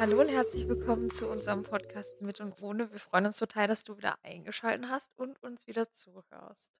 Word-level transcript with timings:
Hallo 0.00 0.18
und 0.18 0.30
herzlich 0.30 0.66
willkommen 0.66 1.10
zu 1.10 1.28
unserem 1.28 1.62
Podcast 1.62 2.22
mit 2.22 2.40
und 2.40 2.62
ohne. 2.62 2.90
Wir 2.90 2.98
freuen 2.98 3.26
uns 3.26 3.36
total, 3.36 3.68
dass 3.68 3.84
du 3.84 3.98
wieder 3.98 4.16
eingeschaltet 4.22 4.88
hast 4.88 5.10
und 5.18 5.42
uns 5.42 5.66
wieder 5.66 5.92
zuhörst. 5.92 6.72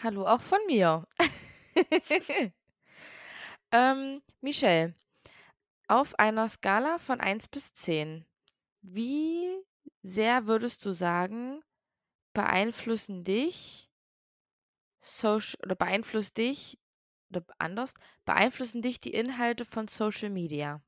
Hallo 0.00 0.28
auch 0.28 0.40
von 0.40 0.60
mir. 0.68 1.08
ähm, 3.72 4.22
Michelle, 4.42 4.94
auf 5.88 6.16
einer 6.20 6.48
Skala 6.48 6.98
von 6.98 7.20
1 7.20 7.48
bis 7.48 7.74
10, 7.74 8.24
wie 8.82 9.60
sehr 10.04 10.46
würdest 10.46 10.86
du 10.86 10.92
sagen, 10.92 11.64
beeinflussen 12.32 13.24
dich 13.24 13.90
Social 15.00 15.58
oder 15.64 15.74
beeinflusst 15.74 16.36
dich 16.36 16.78
oder 17.28 17.44
anders, 17.58 17.92
beeinflussen 18.24 18.82
dich 18.82 19.00
die 19.00 19.14
Inhalte 19.14 19.64
von 19.64 19.88
Social 19.88 20.30
Media? 20.30 20.80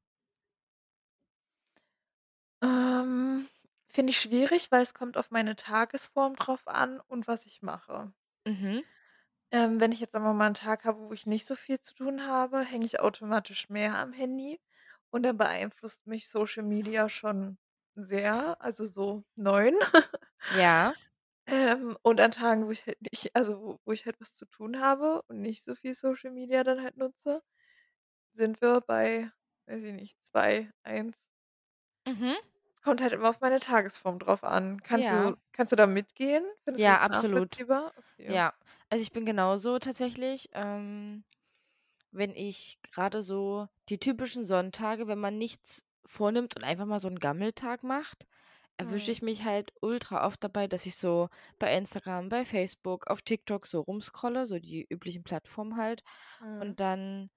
Ähm, 2.66 3.48
finde 3.88 4.10
ich 4.10 4.18
schwierig, 4.20 4.72
weil 4.72 4.82
es 4.82 4.92
kommt 4.94 5.16
auf 5.16 5.30
meine 5.30 5.54
Tagesform 5.56 6.34
drauf 6.36 6.66
an 6.66 7.00
und 7.06 7.28
was 7.28 7.46
ich 7.46 7.62
mache. 7.62 8.12
Mhm. 8.46 8.86
Ähm, 9.52 9.78
wenn 9.80 9.92
ich 9.92 10.00
jetzt 10.00 10.14
wir 10.14 10.20
mal 10.20 10.46
'n 10.48 10.54
Tag 10.54 10.84
habe, 10.84 10.98
wo 11.08 11.12
ich 11.12 11.26
nicht 11.26 11.46
so 11.46 11.54
viel 11.54 11.78
zu 11.78 11.94
tun 11.94 12.26
habe, 12.26 12.60
hänge 12.60 12.84
ich 12.84 12.98
automatisch 13.00 13.68
mehr 13.68 13.96
am 13.98 14.12
Handy 14.12 14.58
und 15.10 15.22
dann 15.22 15.36
beeinflusst 15.36 16.06
mich 16.06 16.28
Social 16.28 16.64
Media 16.64 17.08
schon 17.08 17.58
sehr, 17.94 18.60
also 18.60 18.84
so 18.86 19.22
9. 19.36 19.74
Ja. 20.50 20.96
Ähm, 21.48 21.96
und 22.02 22.20
an 22.20 22.32
Tagen, 22.32 22.66
wo 22.66 22.72
ich 22.72 22.84
halt 22.86 22.98
nicht 23.02 23.34
also 23.36 23.60
wo 23.60 23.80
wo 23.84 23.92
ich 23.92 24.04
halt 24.04 24.20
was 24.20 24.34
zu 24.34 24.46
tun 24.46 24.80
habe 24.80 25.22
und 25.28 25.40
nicht 25.40 25.62
so 25.64 25.74
viel 25.76 25.94
Social 25.94 26.32
Media 26.32 26.64
dann 26.64 26.82
halt 26.82 26.96
nutze, 26.96 27.40
sind 28.32 28.60
wir 28.62 28.80
bei, 28.82 29.30
weiß 29.66 29.82
ich 29.84 29.94
nicht, 29.94 30.18
2, 30.26 30.70
1. 30.84 31.26
Mhm. 32.06 32.36
Kommt 32.86 33.02
halt 33.02 33.12
immer 33.14 33.30
auf 33.30 33.40
meine 33.40 33.58
Tagesform 33.58 34.20
drauf 34.20 34.44
an. 34.44 34.80
Kannst 34.80 35.10
Ja. 35.10 35.10
du 35.10 35.34
kannst 35.52 35.72
du 35.72 35.76
da 35.76 35.88
mitgehen? 35.88 36.44
Findest 36.62 36.86
du 36.86 36.90
Ja, 36.90 37.00
das 37.00 37.02
absolut. 37.02 37.08
nachvollziehbar? 37.08 37.92
Okay. 37.96 38.28
Ja. 38.28 38.52
Also, 38.90 39.02
ich 39.02 39.12
bin 39.12 39.24
genauso 39.26 39.78
tatsächlich, 39.78 40.48
ähm, 40.52 41.24
wenn 42.12 42.32
ich 42.32 42.78
grade 42.92 43.22
so 43.22 43.68
die 43.88 43.98
typischen 43.98 44.44
Sonntage, 44.44 45.08
wenn 45.08 45.18
man 45.20 45.38
nichts 45.38 45.84
vornimmt 46.06 46.56
und 46.56 46.64
einfach 46.64 46.86
mal 46.86 47.00
so 47.00 47.08
'n 47.08 47.18
Gammeltag 47.20 47.84
macht, 47.84 48.26
erwische 48.78 49.10
Mhm. 49.10 49.12
ich 49.12 49.22
mich 49.22 49.44
halt 49.44 49.72
ultra 49.82 50.26
oft 50.26 50.44
dabei, 50.44 50.68
dass 50.68 50.86
ich 50.86 50.96
so 50.96 51.28
bei 51.58 51.76
Instagram, 51.76 52.28
bei 52.30 52.44
Facebook, 52.46 53.08
auf 53.08 53.22
TikTok 53.22 53.66
so 53.66 53.80
rumscrolle, 53.82 54.46
so 54.46 54.58
die 54.60 54.86
üblichen 54.90 55.24
Plattformen 55.24 55.76
halt. 55.76 56.02
Mhm. 56.40 56.56
Und 56.60 56.80
dann, 56.80 57.30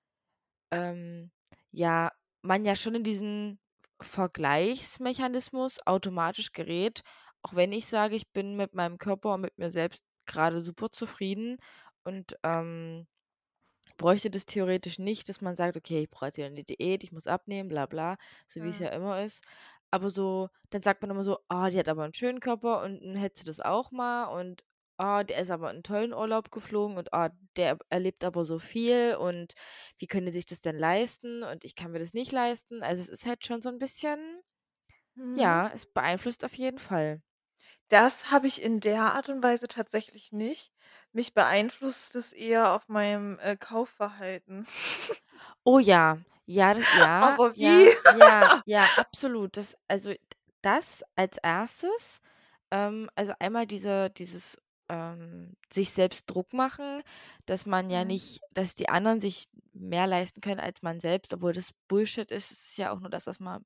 ähm, 0.71 1.31
ja, 1.71 2.11
man 2.43 2.65
ja 2.65 2.75
schon 2.75 2.95
in 2.95 3.03
diesen 3.03 3.59
Vergleichsmechanismus 4.01 5.79
automatisch 5.85 6.53
gerät, 6.53 7.01
auch 7.43 7.55
wenn 7.55 7.71
ich 7.73 7.85
sage, 7.87 8.15
ich 8.15 8.31
bin 8.31 8.55
mit 8.55 8.73
meinem 8.73 8.97
Körper 8.97 9.33
und 9.35 9.41
mit 9.41 9.57
mir 9.57 9.71
selbst 9.71 10.03
grade 10.25 10.61
super 10.61 10.89
zufrieden 10.91 11.57
und, 12.03 12.37
ähm, 12.43 13.07
bräuchte 13.97 14.29
das 14.31 14.45
theoretisch 14.47 14.99
nicht, 14.99 15.29
dass 15.29 15.41
man 15.41 15.55
sagt: 15.55 15.77
„Okay, 15.77 16.01
ich 16.03 16.09
brauche 16.11 16.27
jetzt 16.27 16.37
wieder 16.37 16.49
'ne 16.51 16.63
Diät, 16.65 17.03
ich 17.03 17.11
muss 17.13 17.27
abnehmen, 17.27 17.69
bla 17.69 17.85
bla“, 17.87 18.17
so 18.47 18.61
wie's 18.63 18.79
Mhm. 18.79 18.81
ja 18.81 18.89
immer 18.89 19.23
ist. 19.23 19.45
Aber 19.91 20.09
so 20.11 20.49
dann 20.71 20.83
sagt 20.83 21.01
man 21.03 21.11
immer 21.11 21.23
so: 21.23 21.39
„Ah, 21.49 21.69
die 21.71 21.79
hat 21.79 21.89
aber 21.89 22.05
'n 22.05 22.13
schönen 22.15 22.39
Körper 22.41 22.83
und, 22.83 23.15
hättest 23.17 23.45
du 23.45 23.49
das 23.51 23.61
auch 23.61 23.91
mal 23.91 24.25
und, 24.25 24.63
ah, 24.99 25.23
der 25.23 25.39
ist 25.39 25.51
aber 25.51 25.71
in 25.73 25.83
tollen 25.83 26.13
Urlaub 26.13 26.51
geflogen 26.51 26.97
und, 26.97 27.13
ah, 27.13 27.29
der 27.57 27.77
erlebt 27.89 28.25
aber 28.25 28.43
so 28.45 28.59
viel 28.59 29.15
und 29.15 29.53
wie 29.97 30.07
können 30.07 30.27
die 30.27 30.31
sich 30.33 30.45
das 30.45 30.61
denn 30.61 30.77
leisten 30.77 31.43
und 31.43 31.65
ich 31.65 31.75
kann 31.75 31.91
mir 31.91 31.99
das 31.99 32.13
nicht 32.13 32.31
leisten?“ 32.33 32.83
Also, 32.83 33.01
es 33.03 33.09
ist 33.09 33.25
halt 33.27 33.45
schon 33.45 33.61
so 33.61 33.69
'n 33.69 33.79
bisschen 33.79 34.41
Mhm. 35.17 35.59
ja, 35.59 35.69
es 35.73 35.85
beeinflusst 35.87 36.45
auf 36.45 36.55
jeden 36.55 36.79
Fall. 36.79 37.21
Das 37.91 38.29
habe 38.29 38.45
ich 38.45 38.61
in 38.61 38.79
der 38.81 39.13
Art 39.15 39.29
und 39.29 39.41
Weise 39.41 39.67
tatsächlich 39.67 40.31
nicht. 40.31 40.71
Mich 41.11 41.33
beeinflusst 41.33 42.15
es 42.15 42.33
eher 42.33 42.71
auf 42.73 42.87
meinem, 42.87 43.39
äh, 43.39 43.57
Kaufverhalten. 43.57 44.67
Oh 45.65 45.79
ja, 45.79 46.17
ja, 46.45 46.73
das 46.73 46.91
ja, 46.93 47.39
Aber 47.39 47.57
wie? 47.57 47.87
ja, 47.87 47.93
ja, 48.05 48.51
ja, 48.65 48.89
absolut. 48.95 49.57
Das 49.57 49.75
also, 49.87 50.13
das 50.61 51.03
als 51.15 51.37
1. 51.39 52.21
Ähm, 52.71 53.09
also, 53.15 53.33
einmal 53.39 53.67
diese 53.67 54.09
dieses, 54.09 54.57
ähm, 54.89 55.55
sich 55.71 55.91
selbst 55.91 56.25
Druck 56.29 56.53
machen, 56.53 57.01
dass 57.45 57.65
man 57.65 57.89
ja 57.89 58.03
Mhm. 58.03 58.05
nicht 58.05 58.41
dass 58.53 58.75
die 58.75 58.89
anderen 58.89 59.19
sich 59.21 59.45
mehr 59.73 60.07
leisten 60.07 60.41
können 60.41 60.59
als 60.59 60.81
man 60.81 60.99
selbst, 60.99 61.33
obwohl 61.33 61.53
das 61.53 61.71
Bullshit 61.87 62.31
ist. 62.31 62.51
Es 62.51 62.69
ist 62.69 62.77
ja 62.77 62.91
auch 62.91 62.99
nur 62.99 63.09
das, 63.09 63.27
was 63.27 63.39
man 63.39 63.65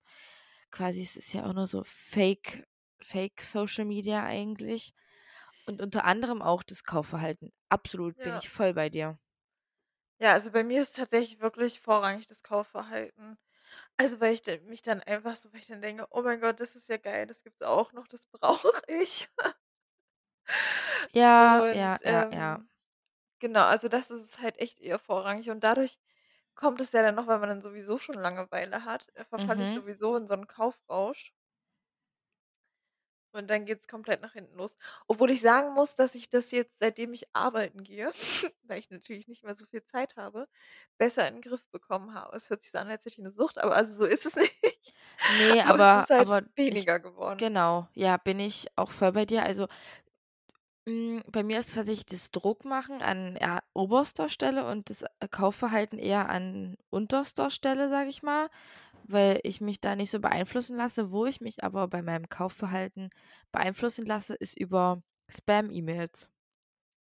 quasi 0.71 1.01
es 1.01 1.17
ist 1.17 1.33
ja 1.33 1.45
auch 1.47 1.53
nur 1.53 1.67
so 1.67 1.83
Fake 1.85 2.65
Fake 3.01 3.41
Social 3.41 3.85
Media 3.85 4.23
eigentlich 4.23 4.93
und 5.67 5.81
unter 5.81 6.05
anderem 6.05 6.41
auch 6.41 6.63
das 6.63 6.83
Kaufverhalten. 6.83 7.51
Absolut, 7.69 8.21
bin 8.21 8.35
Ja. 8.35 8.37
ich 8.37 8.49
voll 8.49 8.73
bei 8.73 8.89
dir. 8.89 9.19
Ja, 10.19 10.33
also, 10.33 10.51
bei 10.51 10.63
mir 10.63 10.81
ist 10.81 10.95
tatsächlich 10.95 11.39
wirklich 11.41 11.79
vorrangig 11.81 12.27
das 12.27 12.43
Kaufverhalten. 12.43 13.37
Also, 13.97 14.19
weil 14.21 14.33
ich 14.35 14.43
mich 14.63 14.81
dann 14.83 15.01
einfach 15.01 15.35
so 15.37 15.51
weil 15.53 15.61
ich 15.61 15.67
dann 15.67 15.81
denke: 15.81 16.07
„Oh 16.11 16.21
mein 16.23 16.41
Gott, 16.41 16.59
das 16.59 16.75
ist 16.75 16.89
ja 16.89 16.97
geil, 16.97 17.27
das 17.27 17.43
gibt's 17.43 17.61
auch 17.63 17.93
noch, 17.93 18.07
das 18.07 18.27
brauche 18.31 18.71
ich.“ 18.87 19.29
Ja, 21.13 21.61
Und, 21.61 21.71
ja, 21.71 21.99
ja, 22.05 22.23
ja. 22.31 22.57
ähm, 22.57 22.69
genau, 23.39 23.63
also, 23.65 23.87
das 23.89 24.11
ist 24.11 24.39
halt 24.41 24.59
echt 24.59 24.79
eher 24.81 24.99
vorrangig 24.99 25.49
und 25.51 25.63
dadurch 25.63 25.99
kommt 26.55 26.81
es 26.81 26.91
ja 26.93 27.03
dann 27.03 27.15
noch, 27.15 27.27
weil 27.27 27.39
man 27.39 27.49
dann 27.49 27.61
sowieso 27.61 27.97
schon 27.99 28.15
Langeweile 28.17 28.85
hat, 28.85 29.09
äh, 29.15 29.25
verfalle 29.25 29.63
ich 29.63 29.71
Mhm. 29.71 29.73
sowieso 29.73 30.17
in 30.17 30.27
so 30.27 30.35
'n 30.35 30.47
Kaufrausch. 30.47 31.33
Und 33.35 33.49
dann 33.49 33.65
geht's 33.65 33.87
komplett 33.87 34.21
nach 34.21 34.33
hinten 34.33 34.55
los. 34.57 34.77
Obwohl 35.07 35.31
ich 35.31 35.41
sagen 35.41 35.73
muss, 35.73 35.95
dass 35.95 36.13
ich 36.13 36.29
das 36.29 36.51
jetzt, 36.51 36.77
seitdem 36.77 37.13
ich 37.13 37.25
arbeiten 37.35 37.83
gehe, 37.83 38.11
weil 38.63 38.77
ich 38.79 38.91
natürlich 38.91 39.27
nicht 39.27 39.43
mehr 39.43 39.55
so 39.55 39.65
viel 39.65 39.83
Zeit 39.83 40.15
habe, 40.17 40.47
besser 40.99 41.27
in 41.27 41.35
'n 41.37 41.41
Griff 41.41 41.67
bekommen 41.71 42.13
habe. 42.13 42.35
Es 42.37 42.49
hört 42.51 42.61
sich 42.61 42.69
so 42.71 42.77
an, 42.77 42.87
als 42.89 43.05
hätte 43.05 43.09
ich 43.09 43.17
'ne 43.17 43.31
Sucht, 43.31 43.57
aber 43.57 43.75
also, 43.75 43.91
so 43.91 44.05
ist 44.05 44.25
es 44.27 44.35
nicht. 44.63 44.93
Ne, 45.25 45.61
Aber 45.63 45.79
es 45.79 45.91
aber 45.91 46.05
ist 46.05 46.09
halt 46.11 46.29
aber 46.29 46.43
ich 46.65 46.87
weniger 46.87 46.99
geworden. 46.99 47.43
genau, 47.43 47.87
ja, 47.95 48.17
bin 48.17 48.39
ich 48.39 48.67
auch 48.75 48.91
voll 48.91 49.11
bei 49.13 49.25
dir. 49.25 49.43
Also, 49.43 49.67
hm, 50.87 51.23
bei 51.31 51.43
mir 51.43 51.59
ist 51.59 51.73
tatsächlich 51.75 52.05
das 52.05 52.31
Druckmachen 52.31 53.01
an, 53.01 53.37
oberster 53.73 54.29
Stelle 54.29 54.65
und 54.67 54.89
das, 54.89 55.03
äh, 55.03 55.27
Kaufverhalten 55.29 55.97
eher 55.99 56.29
an 56.29 56.75
unterster 56.89 57.49
Stelle, 57.49 57.89
sage 57.89 58.09
ich 58.09 58.21
mal, 58.23 58.49
weil 59.05 59.39
ich 59.43 59.61
mich 59.61 59.81
da 59.81 59.95
nicht 59.95 60.11
so 60.11 60.19
beeinflussen 60.21 60.77
lasse. 60.77 61.11
Wo 61.11 61.25
ich 61.27 61.41
mich 61.41 61.63
aber 61.63 61.87
bei 61.89 62.01
meinem 62.03 62.29
Kaufverhalten 62.29 63.09
beeinflussen 63.51 64.05
lasse, 64.05 64.35
ist 64.35 64.57
über 64.59 65.03
Spam-E-Mails. 65.29 66.29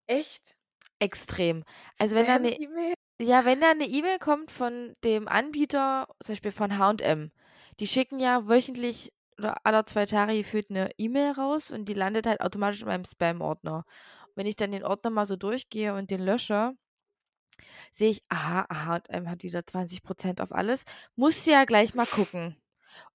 Echt? 0.08 0.58
Extrem. 1.00 1.64
Also, 1.98 2.16
wenn 2.16 2.28
da 2.28 2.38
'ne 2.40 2.58
Spam-E-Mail? 2.58 2.94
ja, 3.22 3.46
wenn 3.46 3.62
da 3.62 3.74
'ne 3.74 3.86
E-Mail 3.88 4.20
kommt 4.20 4.52
von 4.52 4.96
dem 5.04 5.28
Anbieter, 5.28 6.08
zum 6.24 6.34
Beispiel 6.34 6.52
von 6.52 6.78
H&M, 6.78 7.32
die 7.80 7.88
schicken 7.88 8.20
ja 8.20 8.48
wöchentlich 8.50 9.14
oder 9.42 9.58
alle 9.66 9.86
2 9.86 10.06
Tage 10.06 10.36
gefühlt 10.38 10.70
'ne 10.72 10.90
E-Mail 10.98 11.32
raus 11.34 11.72
und 11.72 11.86
die 11.90 11.94
landet 11.96 12.28
halt 12.28 12.42
automatisch 12.42 12.82
in 12.84 12.88
meinem 12.90 13.06
Spam-Ordner. 13.06 13.86
Wenn 14.36 14.48
ich 14.48 14.56
dann 14.58 14.72
den 14.72 14.84
Ordner 14.86 15.12
mal 15.12 15.26
so 15.26 15.36
durchgehe 15.38 15.94
und 15.96 16.12
den 16.12 16.22
lösche 16.22 16.74
sehe 17.94 18.10
ich: 18.10 18.24
„Aha, 18.30 18.66
H&M 18.72 19.30
hat 19.30 19.44
wieder 19.44 19.66
20 19.68 20.02
% 20.04 20.42
auf 20.42 20.52
alles. 20.54 20.86
Musst 21.16 21.46
du 21.46 21.52
ja 21.52 21.66
gleich 21.66 21.94
mal 21.94 22.06
gucken.“ 22.06 22.56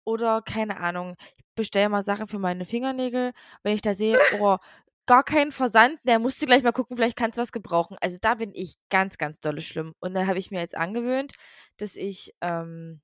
Oder 0.05 0.43
keine 0.43 0.79
Ahnung, 0.81 1.17
ich 1.37 1.45
bestelle 1.57 1.89
mal 1.91 2.03
Sachen 2.05 2.29
für 2.29 2.39
meine 2.41 2.65
Fingernägel. 2.67 3.33
Wenn 3.65 3.75
ich 3.75 3.83
da 3.83 3.95
sehe: 3.95 4.19
„Oh, 4.41 4.59
gar 5.07 5.25
kein 5.25 5.53
Versand, 5.53 5.99
na, 6.05 6.19
musst 6.21 6.43
du 6.43 6.47
gleich 6.47 6.63
mal 6.65 6.73
gucken, 6.73 6.97
vielleicht 6.97 7.17
kannst 7.19 7.39
du 7.39 7.43
was 7.43 7.53
gebrauchen.“ 7.53 7.97
Also, 8.03 8.19
da 8.21 8.35
bin 8.37 8.53
ich 8.55 8.77
ganz, 8.91 9.19
ganz 9.19 9.41
dolle 9.41 9.63
schlimm. 9.63 9.95
Und 10.01 10.15
dann 10.15 10.27
habe 10.29 10.39
ich 10.39 10.51
mir 10.53 10.61
jetzt 10.61 10.77
angewöhnt, 10.77 11.33
dass 11.79 11.97
ich, 11.97 12.33
ähm, 12.43 13.01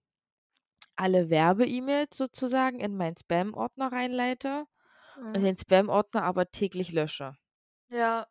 alle 0.96 1.30
Werbe-E-Mails 1.30 2.16
sozusagen 2.16 2.80
in 2.80 2.96
meinen 2.96 3.16
Spam-Ordner 3.16 3.92
reinleite 3.92 4.66
und 5.34 5.42
Mhm. 5.42 5.44
den 5.44 5.58
Spam-Ordner 5.58 6.24
aber 6.24 6.50
täglich 6.52 6.92
lösche. 6.92 7.36
Ja. 7.90 8.28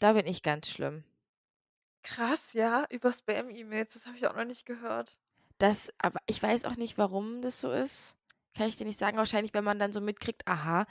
Da 0.00 0.12
bin 0.14 0.26
ich 0.26 0.42
ganz 0.42 0.68
schlimm. 0.68 1.04
Krass, 2.04 2.52
ja, 2.52 2.84
über 2.90 3.12
Spam-E-Mails, 3.12 3.94
das 3.94 4.06
habe 4.06 4.16
ich 4.16 4.26
auch 4.26 4.34
noch 4.34 4.44
nicht 4.44 4.66
gehört. 4.66 5.18
Das 5.60 5.92
aber 5.98 6.18
ich 6.26 6.42
weiß 6.42 6.64
auch 6.64 6.76
nicht, 6.76 6.98
warum 6.98 7.40
das 7.42 7.60
so 7.60 7.70
ist. 7.70 8.16
Kann 8.56 8.68
ich 8.68 8.76
dir 8.76 8.84
nicht 8.86 8.98
sagen. 8.98 9.16
Wahrscheinlich, 9.16 9.54
wenn 9.54 9.64
man 9.64 9.78
dann 9.78 9.92
so 9.92 10.00
mitkriegt: 10.00 10.46
„Aha, 10.46 10.86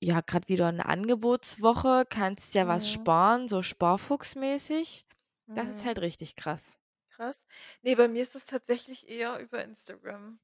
ja, 0.00 0.20
grad 0.22 0.48
wieder 0.48 0.72
'ne 0.72 0.86
Angebotswoche, 0.86 2.04
kannst 2.10 2.54
ja 2.54 2.68
was 2.68 2.88
Mhm. 2.88 2.90
sparen“, 2.90 3.48
so 3.48 3.62
sparfuchsmäßig. 3.62 5.06
Das 5.54 5.70
ist 5.70 5.84
Mhm. 5.84 5.86
halt 5.86 6.00
richtig 6.00 6.36
krass. 6.36 6.78
Krass. 7.16 7.44
Ne, 7.82 7.94
bei 7.96 8.08
mir 8.08 8.22
ist 8.22 8.34
es 8.34 8.44
tatsächlich 8.44 9.08
eher 9.08 9.38
über 9.38 9.62
Instagram. 9.62 10.40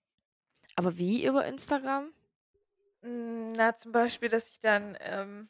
Aber 0.74 0.98
wie 0.98 1.24
über 1.26 1.44
Instagram? 1.46 2.12
Hm, 3.02 3.48
na, 3.56 3.74
zum 3.76 3.92
Beispiel, 3.92 4.28
dass 4.28 4.50
ich 4.50 4.60
dann, 4.60 4.96
ähm 5.00 5.48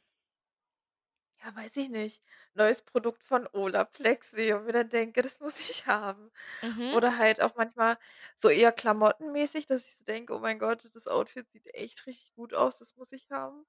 Ja, 1.38 1.54
weiß 1.56 1.76
ich 1.76 1.88
nicht. 1.88 2.22
Neues 2.54 2.82
Produkt 2.82 3.22
von 3.24 3.46
Olaplex 3.52 4.30
sehe 4.30 4.56
und 4.58 4.64
mir 4.66 4.72
dann 4.72 4.88
denke: 4.90 5.22
„Das 5.22 5.40
muss 5.40 5.70
ich 5.70 5.86
haben.“ 5.86 6.30
Mhm. 6.62 6.90
Oder 6.90 7.18
halt 7.18 7.40
auch 7.42 7.54
manchmal 7.56 7.98
so 8.34 8.48
eher 8.50 8.72
klamottenmäßig, 8.72 9.66
dass 9.66 9.86
ich 9.86 9.96
so 9.96 10.04
denke: 10.04 10.34
„Oh 10.34 10.38
mein 10.40 10.58
Gott, 10.58 10.88
das 10.94 11.06
Outfit 11.06 11.50
sieht 11.50 11.74
echt 11.74 12.06
richtig 12.06 12.34
gut 12.34 12.54
aus, 12.54 12.78
das 12.78 12.96
muss 12.96 13.12
ich 13.12 13.30
haben.“ 13.30 13.64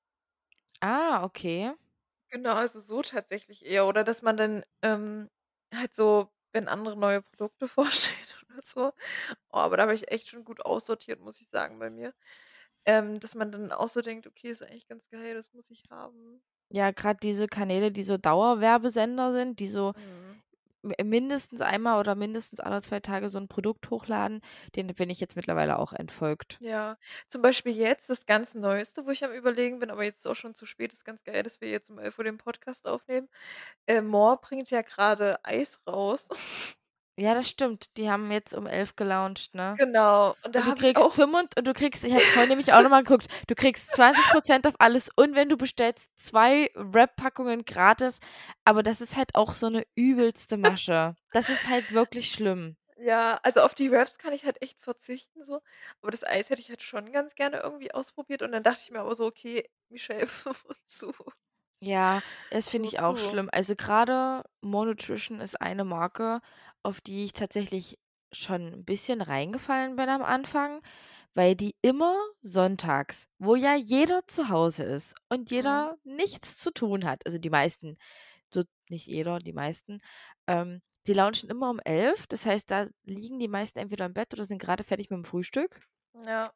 Ah, 0.81 1.21
okay. 1.24 1.74
Genau, 2.30 2.54
also 2.56 2.80
so 2.80 3.01
tatsächlich 3.01 3.65
eher. 3.65 3.86
Oder 3.88 4.04
dass 4.06 4.21
man 4.21 4.38
dann, 4.38 4.63
ähm, 4.81 5.30
halt 5.74 5.94
so, 5.95 6.31
wenn 6.53 6.68
andere 6.68 6.98
neue 6.98 7.21
Produkte 7.21 7.68
vorstellen 7.69 8.18
oder 8.50 8.62
so 8.63 8.94
oh, 9.51 9.57
aber 9.59 9.77
da 9.77 9.83
habe 9.83 9.95
ich 9.95 10.12
echt 10.12 10.30
schon 10.30 10.45
gut 10.45 10.62
aussortiert, 10.65 11.19
muss 11.21 11.42
ich 11.42 11.50
sagen 11.50 11.80
bei 11.80 11.89
mir. 11.89 12.13
Ähm, 12.86 13.19
dass 13.19 13.36
man 13.36 13.51
dann 13.51 13.71
auch 13.74 13.89
so 13.89 14.01
denkt: 14.01 14.27
„Okay, 14.27 14.50
ist 14.50 14.63
eigentlich 14.63 14.88
ganz 14.88 15.09
geil, 15.09 15.36
das 15.36 15.53
muss 15.53 15.71
ich 15.71 15.86
haben.“ 15.92 16.44
Ja, 16.74 16.92
grad 16.92 17.21
diese 17.24 17.48
Kanäle, 17.48 17.92
die 17.92 18.03
so 18.03 18.18
Dauerwerbesender 18.18 19.31
sind, 19.33 19.59
die 19.59 19.68
so 19.68 19.94
Mhm. 19.95 20.42
Mi 20.83 20.94
mindestens 21.04 21.62
einmal 21.62 22.00
oder 22.00 22.16
mindestens 22.16 22.60
alle 22.60 22.81
2 22.81 23.00
Tage 23.00 23.30
so 23.30 23.38
'n 23.39 23.48
Produkt 23.48 23.89
hochladen, 23.89 24.42
denen 24.75 24.94
bin 24.95 25.10
ich 25.10 25.19
jetzt 25.19 25.36
mittlerweile 25.36 25.80
auch 25.80 25.94
entfolgt. 25.94 26.62
Ja, 26.63 27.00
zum 27.28 27.42
Beispiel 27.42 27.75
jetzt 27.75 28.07
das 28.12 28.28
ganz 28.28 28.54
Neueste, 28.54 29.07
wo 29.07 29.10
ich 29.10 29.24
am 29.25 29.31
Überlegen 29.33 29.80
bin, 29.80 29.89
aber 29.89 30.04
jetzt 30.04 30.19
ist 30.19 30.28
auch 30.28 30.36
schon 30.36 30.54
zu 30.54 30.68
spät, 30.68 30.94
ist 30.94 31.04
ganz 31.06 31.24
geil, 31.24 31.42
dass 31.42 31.60
wir 31.60 31.69
jetzt 31.72 31.89
um 31.89 31.98
11:00 31.98 32.24
den 32.24 32.38
Podcast 32.38 32.86
aufnehmen. 32.86 33.30
Äh, 33.88 34.01
More 34.01 34.38
bringt 34.42 34.69
ja 34.72 34.81
grade 34.83 35.44
Eis 35.45 35.80
raus. 35.88 36.30
Ja, 37.21 37.35
das 37.35 37.47
stimmt. 37.50 37.95
Die 37.97 38.09
haben 38.09 38.31
jetzt 38.31 38.56
um 38.56 38.65
11 38.65 38.95
gelauncht, 38.95 39.53
ne? 39.53 39.79
Genau, 39.79 40.35
und 40.44 40.53
da 40.56 40.59
Und 40.59 40.65
du 40.68 40.73
ich 40.75 40.95
kriegst 40.95 40.95
auch 40.95 41.15
fünfund 41.15 41.57
und 41.57 41.68
du 41.68 41.73
kriegst 41.73 42.03
ich 42.06 42.13
habe 42.13 42.25
vorhin 42.31 42.50
nämlich 42.50 42.73
auch 42.73 42.81
noch 42.83 42.89
mal 42.89 43.03
geguckt, 43.03 43.27
du 43.47 43.56
kriegst 43.56 43.95
20 43.95 44.29
% 44.29 44.68
auf 44.68 44.75
alles 44.79 45.09
und 45.15 45.35
wenn 45.35 45.50
du 45.50 45.57
bestellst, 45.57 46.12
2 46.18 46.71
Wrap-Packungen 46.75 47.65
gratis, 47.65 48.19
aber 48.65 48.83
das 48.83 49.01
ist 49.01 49.18
halt 49.18 49.35
auch 49.35 49.53
so 49.56 49.69
'ne 49.69 49.85
übelste 49.95 50.57
Masche. 50.57 51.15
Das 51.33 51.50
ist 51.50 51.69
halt 51.69 51.91
wirklich 51.94 52.29
schlimm. 52.31 52.77
Ja, 52.97 53.39
also 53.44 53.62
auf 53.62 53.73
die 53.75 53.91
Wraps 53.91 54.18
kann 54.18 54.33
ich 54.33 54.45
halt 54.45 54.62
echt 54.62 54.79
verzichten 54.83 55.44
so, 55.44 55.62
aber 56.01 56.12
das 56.12 56.23
Eis 56.23 56.50
hätte 56.50 56.62
ich 56.62 56.69
halt 56.69 56.81
schon 56.83 57.12
ganz 57.12 57.35
gerne 57.35 57.57
irgendwie 57.62 57.94
ausprobiert 57.94 58.41
und 58.41 58.51
dann 58.51 58.63
dachte 58.63 58.81
ich 58.83 58.91
mir 58.91 59.00
aber 59.00 59.15
so: 59.15 59.25
„Okay, 59.25 59.69
Michelle, 59.89 60.27
wozu?“ 60.65 61.13
Ja, 61.83 62.21
das 62.51 62.69
finde 62.69 62.88
ich 62.88 63.00
auch 63.00 63.18
schlimm. 63.18 63.50
Also, 63.51 63.75
grade 63.75 64.44
More 64.62 64.85
Nutrition 64.85 65.39
ist 65.39 65.59
eine 65.59 65.83
Marke, 65.83 66.39
auf 66.83 67.01
die 67.01 67.25
ich 67.25 67.33
tatsächlich 67.33 68.00
schon 68.33 68.74
'n 68.74 68.86
bisschen 68.86 69.22
reingefallen 69.22 69.95
bin 69.98 70.10
am 70.10 70.24
Anfang, 70.24 70.81
weil 71.36 71.56
die 71.56 71.75
immer 71.81 72.18
sonntags, 72.42 73.28
wo 73.39 73.56
ja 73.56 73.75
jeder 73.75 74.28
zu 74.28 74.50
Hause 74.50 74.83
ist 74.86 75.16
und 75.30 75.51
Mhm. 75.60 75.92
jeder 75.92 75.98
nichts 76.04 76.60
zu 76.60 76.72
tun 76.74 77.06
hat, 77.06 77.25
also 77.25 77.38
die 77.39 77.50
meisten, 77.51 77.98
so 78.54 78.63
nicht 78.89 79.07
jeder, 79.07 79.39
die 79.39 79.54
meisten, 79.54 80.00
ähm, 80.48 80.81
die 81.07 81.13
launchen 81.13 81.50
immer 81.51 81.69
um 81.72 81.80
11. 81.81 82.28
Das 82.28 82.45
heißt, 82.48 82.72
da 82.72 82.88
liegen 83.06 83.39
die 83.39 83.50
meisten 83.50 83.80
entweder 83.80 84.06
im 84.07 84.13
Bett 84.16 84.33
oder 84.33 84.45
sind 84.45 84.62
grade 84.62 84.83
fertig 84.86 85.10
mit'm 85.10 85.25
Frühstück. 85.25 85.81
Ja. 86.13 86.54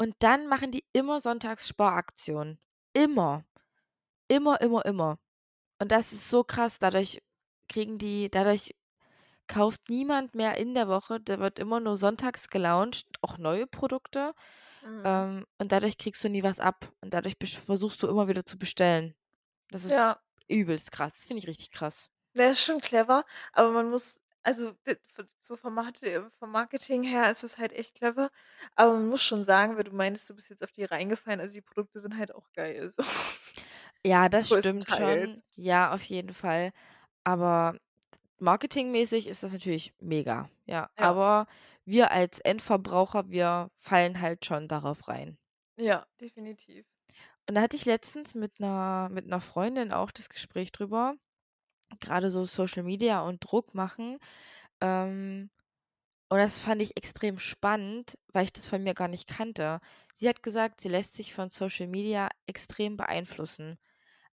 Und 0.00 0.14
dann 0.20 0.46
machen 0.48 0.70
die 0.72 0.84
immer 0.92 1.20
sonntags 1.20 1.68
Sparaktionen. 1.68 2.58
Immer. 2.96 3.44
Immer, 4.28 4.60
immer, 4.60 4.84
immer. 4.86 5.18
Und 5.80 5.92
das 5.92 6.12
ist 6.12 6.30
so 6.30 6.44
krass. 6.44 6.78
Dadurch 6.78 7.22
kriegen 7.68 7.98
die 7.98 8.30
dadurch 8.30 8.74
kauft 9.48 9.88
niemand 9.90 10.34
mehr 10.34 10.56
in 10.58 10.74
der 10.74 10.88
Woche. 10.88 11.20
Da 11.20 11.38
wird 11.38 11.58
immer 11.58 11.80
nur 11.80 11.96
sonntags 11.96 12.48
gelauncht, 12.48 13.06
auch 13.22 13.38
neue 13.38 13.66
Produkte. 13.66 14.34
Mhm. 14.82 15.04
Ähm, 15.04 15.46
und 15.58 15.72
dadurch 15.72 15.98
kriegst 15.98 16.24
du 16.24 16.28
nie 16.30 16.42
was 16.44 16.60
ab. 16.60 16.92
Und 17.02 17.14
dadurch 17.14 17.36
versuchst 17.40 18.02
du 18.02 18.08
immer 18.08 18.28
wieder 18.28 18.46
zu 18.46 18.58
bestellen. 18.58 19.14
Das 19.70 19.84
ist 19.84 20.12
Ja. 20.12 20.20
übelst 20.48 20.92
krass. 20.92 21.12
Das 21.14 21.26
finde 21.26 21.40
ich 21.42 21.48
richtig 21.48 21.70
krass. 21.72 22.10
Der 22.36 22.50
ist 22.50 22.60
schon 22.64 22.80
clever, 22.80 23.24
aber 23.52 23.70
man 23.70 23.90
muss 23.90 24.20
also 24.42 24.76
so 25.40 25.56
vom 25.56 25.72
Marketing 25.74 27.02
her 27.02 27.30
ist 27.30 27.44
es 27.44 27.56
halt 27.56 27.72
echt 27.72 27.94
clever, 27.94 28.30
aber 28.76 28.92
man 28.94 29.08
muss 29.08 29.22
schon 29.22 29.42
sagen, 29.42 29.76
weil 29.76 29.84
du 29.84 29.92
meintest, 29.92 30.28
du 30.28 30.34
bist 30.34 30.50
jetzt 30.50 30.62
auf 30.62 30.70
die 30.72 30.84
reingefallen, 30.84 31.40
also 31.40 31.54
die 31.54 31.62
Produkte 31.62 31.98
sind 32.00 32.18
halt 32.18 32.34
auch 32.34 32.50
geil 32.52 32.90
so. 32.90 33.02
Ja, 34.04 34.28
das 34.28 34.50
stimmt 34.52 34.90
schon. 34.90 35.42
Ja, 35.56 35.92
auf 35.94 36.02
jeden 36.04 36.34
Fall. 36.34 36.72
Aber 37.24 37.78
marketingmäßig 38.44 39.28
ist 39.28 39.42
das 39.42 39.52
natürlich 39.52 39.94
mega, 40.00 40.50
ja. 40.66 40.90
Ja. 40.98 41.14
Aber 41.14 41.46
wir 41.86 42.12
als 42.12 42.40
Endverbraucher, 42.40 43.30
wir 43.30 43.70
fallen 43.76 44.20
halt 44.20 44.44
schon 44.46 44.68
darauf 44.68 45.08
rein. 45.08 45.38
Ja, 45.78 46.06
definitiv. 46.20 46.84
Und 47.48 47.54
da 47.56 47.60
hatte 47.62 47.76
ich 47.76 47.84
letztens 47.84 48.34
mit 48.34 48.58
'ner 48.60 49.08
mit 49.10 49.26
'ner 49.26 49.40
Freundin 49.40 49.92
auch 49.92 50.10
das 50.10 50.28
Gespräch 50.30 50.72
drüber, 50.72 51.16
grade 52.00 52.30
so 52.30 52.44
Social 52.44 52.84
Media 52.84 53.22
und 53.22 53.40
Druck 53.40 53.74
machen. 53.74 54.18
Ähm, 54.82 55.50
und 56.30 56.38
das 56.38 56.60
fand 56.60 56.82
ich 56.82 56.96
extrem 56.98 57.38
spannend, 57.38 58.18
weil 58.32 58.44
ich 58.44 58.52
das 58.54 58.68
von 58.68 58.82
mir 58.84 58.94
gar 58.94 59.08
nicht 59.08 59.28
kannte. 59.28 59.80
Sie 60.14 60.28
hat 60.28 60.42
gesagt, 60.42 60.80
sie 60.82 60.88
lässt 60.90 61.14
sich 61.16 61.34
von 61.34 61.50
Social 61.50 61.88
Media 61.88 62.30
extrem 62.46 62.96
beeinflussen. 62.98 63.78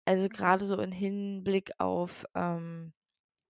Also, 0.06 0.28
Mhm. 0.28 0.30
grade 0.30 0.64
so 0.66 0.78
in 0.80 0.92
Hinblick 0.92 1.72
auf, 1.80 2.26
ähm, 2.34 2.94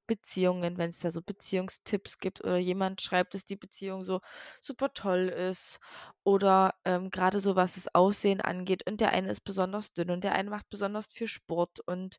Beziehungen, 0.07 0.79
wenn's 0.79 1.01
da 1.01 1.11
so 1.11 1.23
Beziehungstipps 1.23 2.19
gibt 2.19 2.43
oder 2.45 2.57
jemand 2.59 3.01
schreibt, 3.03 3.35
dass 3.35 3.45
die 3.45 3.57
Beziehung 3.57 4.05
so 4.05 4.21
super 4.61 4.93
toll 4.93 5.29
ist 5.29 5.81
oder, 6.25 6.75
ähm, 6.85 7.11
grade 7.11 7.41
so 7.41 7.57
was 7.57 7.75
das 7.75 7.95
Aussehen 7.95 8.41
angeht 8.41 8.87
und 8.89 9.01
der 9.01 9.11
eine 9.13 9.31
ist 9.31 9.43
besonders 9.45 9.93
dünn 9.95 10.11
und 10.11 10.25
der 10.25 10.35
eine 10.35 10.51
macht 10.51 10.69
besonders 10.69 11.09
viel 11.09 11.29
Sport. 11.29 11.81
Und 11.87 12.19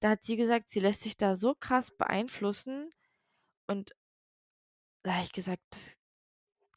da 0.00 0.10
hat 0.10 0.24
sie 0.24 0.36
gesagt, 0.36 0.70
sie 0.70 0.80
lässt 0.80 1.02
sich 1.02 1.16
da 1.16 1.36
so 1.36 1.54
krass 1.54 1.96
beeinflussen 1.96 2.90
und 3.68 3.92
da 5.02 5.12
habe 5.14 5.24
ich 5.24 5.32
gesagt: 5.32 5.62
„Das 5.70 5.98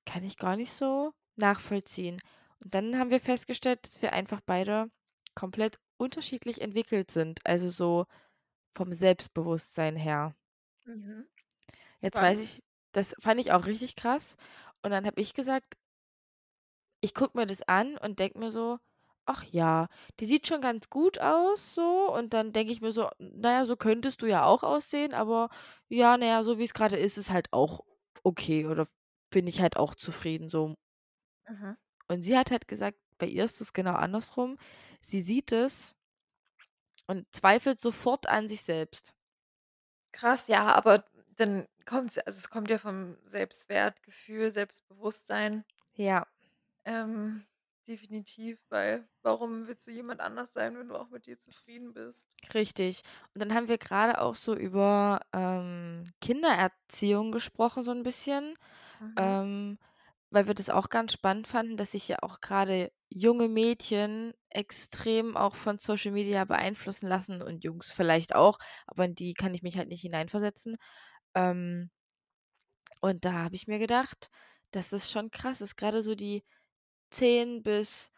kann 0.05 0.23
ich 0.23 0.37
gar 0.37 0.57
nicht 0.57 0.73
so 0.73 1.13
nachvollziehen.“ 1.37 2.19
Und 2.63 2.75
dann 2.75 2.99
haben 2.99 3.11
wir 3.11 3.21
festgestellt, 3.21 3.85
dass 3.85 4.01
wir 4.03 4.13
einfach 4.13 4.41
beide 4.45 4.91
komplett 5.35 5.79
unterschiedlich 5.97 6.61
entwickelt 6.61 7.11
sind, 7.11 7.41
also 7.45 7.69
so 7.69 8.07
vom 8.71 8.93
Selbstbewusstsein 8.93 9.97
her. 9.97 10.36
Mhm. 10.87 11.27
Jetzt 12.01 12.21
weiß 12.21 12.39
Spannend. 12.39 12.51
ich 12.59 12.61
das 12.93 13.15
fand 13.19 13.39
ich 13.39 13.51
auch 13.51 13.65
richtig 13.67 13.95
krass. 13.95 14.37
Und 14.83 14.91
dann 14.91 15.05
habe 15.05 15.21
ich 15.21 15.33
gesagt 15.33 15.75
ich 17.01 17.13
gucke 17.13 17.37
mir 17.37 17.45
das 17.45 17.61
an 17.63 17.97
und 17.97 18.19
denke 18.19 18.37
mir 18.39 18.51
so: 18.51 18.77
„Ach 19.25 19.43
ja, 19.43 19.87
die 20.19 20.25
sieht 20.25 20.47
schon 20.47 20.61
ganz 20.61 20.89
gut 20.89 21.19
aus 21.19 21.73
so.“ 21.75 22.11
Und 22.13 22.33
dann 22.33 22.53
denke 22.53 22.71
ich 22.73 22.81
mir 22.81 22.91
so: 22.91 23.09
„Na 23.19 23.51
ja, 23.53 23.65
so 23.65 23.75
könntest 23.75 24.21
du 24.21 24.25
ja 24.27 24.45
auch 24.45 24.63
aussehen, 24.63 25.13
aber 25.13 25.49
ja, 25.89 26.17
na 26.17 26.25
ja, 26.27 26.43
so 26.43 26.57
wie's 26.59 26.73
grade 26.73 26.97
ist, 26.97 27.17
ist 27.17 27.31
halt 27.31 27.51
auch 27.53 27.81
okay 28.23 28.65
oder 28.67 28.87
bin 29.31 29.47
ich 29.47 29.61
halt 29.61 29.77
auch 29.77 29.95
zufrieden 29.95 30.49
so.“ 30.49 30.75
Mhm. 31.49 31.77
Und 32.09 32.21
sie 32.21 32.37
hat 32.37 32.51
halt 32.51 32.67
gesagt, 32.67 32.97
bei 33.17 33.27
ihr 33.27 33.43
ist 33.45 33.61
es 33.61 33.73
genau 33.73 33.93
andersrum. 33.93 34.57
Sie 35.01 35.21
sieht 35.21 35.51
es 35.51 35.95
und 37.07 37.25
zweifelt 37.33 37.79
sofort 37.81 38.27
an 38.29 38.47
sich 38.47 38.61
selbst. 38.61 39.13
Krass, 40.13 40.47
ja, 40.47 40.65
aber 40.73 41.03
dann 41.35 41.67
kommt's 41.85 42.17
also, 42.17 42.37
es 42.37 42.49
kommt 42.49 42.69
ja 42.69 42.77
vom 42.77 43.17
Selbstwertgefühl, 43.25 44.51
Selbstbewusstsein. 44.51 45.63
Ja. 45.95 46.27
Ähm, 46.85 47.45
definitiv, 47.87 48.59
weil 48.69 49.07
warum 49.21 49.67
willst 49.67 49.87
du 49.87 49.91
jemand 49.91 50.21
anders 50.21 50.53
sein, 50.53 50.77
wenn 50.77 50.87
du 50.89 50.95
auch 50.95 51.09
mit 51.09 51.25
dir 51.25 51.37
zufrieden 51.39 51.93
bist? 51.93 52.23
Richtig. 52.53 53.01
Und 53.33 53.41
dann 53.41 53.53
haben 53.53 53.67
wir 53.67 53.77
grade 53.77 54.21
auch 54.21 54.35
so 54.35 54.55
über, 54.55 55.19
ähm, 55.33 56.05
Kindererziehung 56.21 57.31
gesprochen 57.31 57.83
so 57.83 57.91
'n 57.91 58.03
bisschen, 58.03 58.55
Mhm. 59.01 59.37
ähm, 59.37 59.79
weil 60.31 60.47
wir 60.47 60.55
das 60.55 60.69
auch 60.71 60.89
ganz 60.89 61.13
spannend 61.13 61.47
fanden, 61.47 61.77
dass 61.77 61.91
sich 61.93 62.07
ja 62.09 62.17
auch 62.23 62.41
grade 62.41 62.91
junge 63.09 63.47
Mädchen 63.49 64.33
extrem 64.49 65.37
auch 65.37 65.55
von 65.55 65.79
Social 65.79 66.11
Media 66.11 66.45
beeinflussen 66.45 67.07
lassen 67.07 67.41
und 67.41 67.63
Jungs 67.63 67.91
vielleicht 67.91 68.35
auch, 68.35 68.57
aber 68.87 69.05
in 69.05 69.15
die 69.15 69.33
kann 69.33 69.53
ich 69.53 69.63
mich 69.63 69.77
halt 69.77 69.89
nicht 69.89 70.01
hineinversetzen. 70.01 70.75
Ähm 71.35 71.89
und 73.01 73.25
da 73.25 73.33
habe 73.33 73.55
ich 73.55 73.67
mir 73.67 73.79
gedacht, 73.79 74.29
dass 74.71 74.91
es 74.91 75.11
schon 75.11 75.31
krass 75.31 75.61
ist, 75.61 75.77
grade 75.77 76.01
so 76.01 76.15
die 76.15 76.43
10 77.11 77.63
bis 77.63 78.11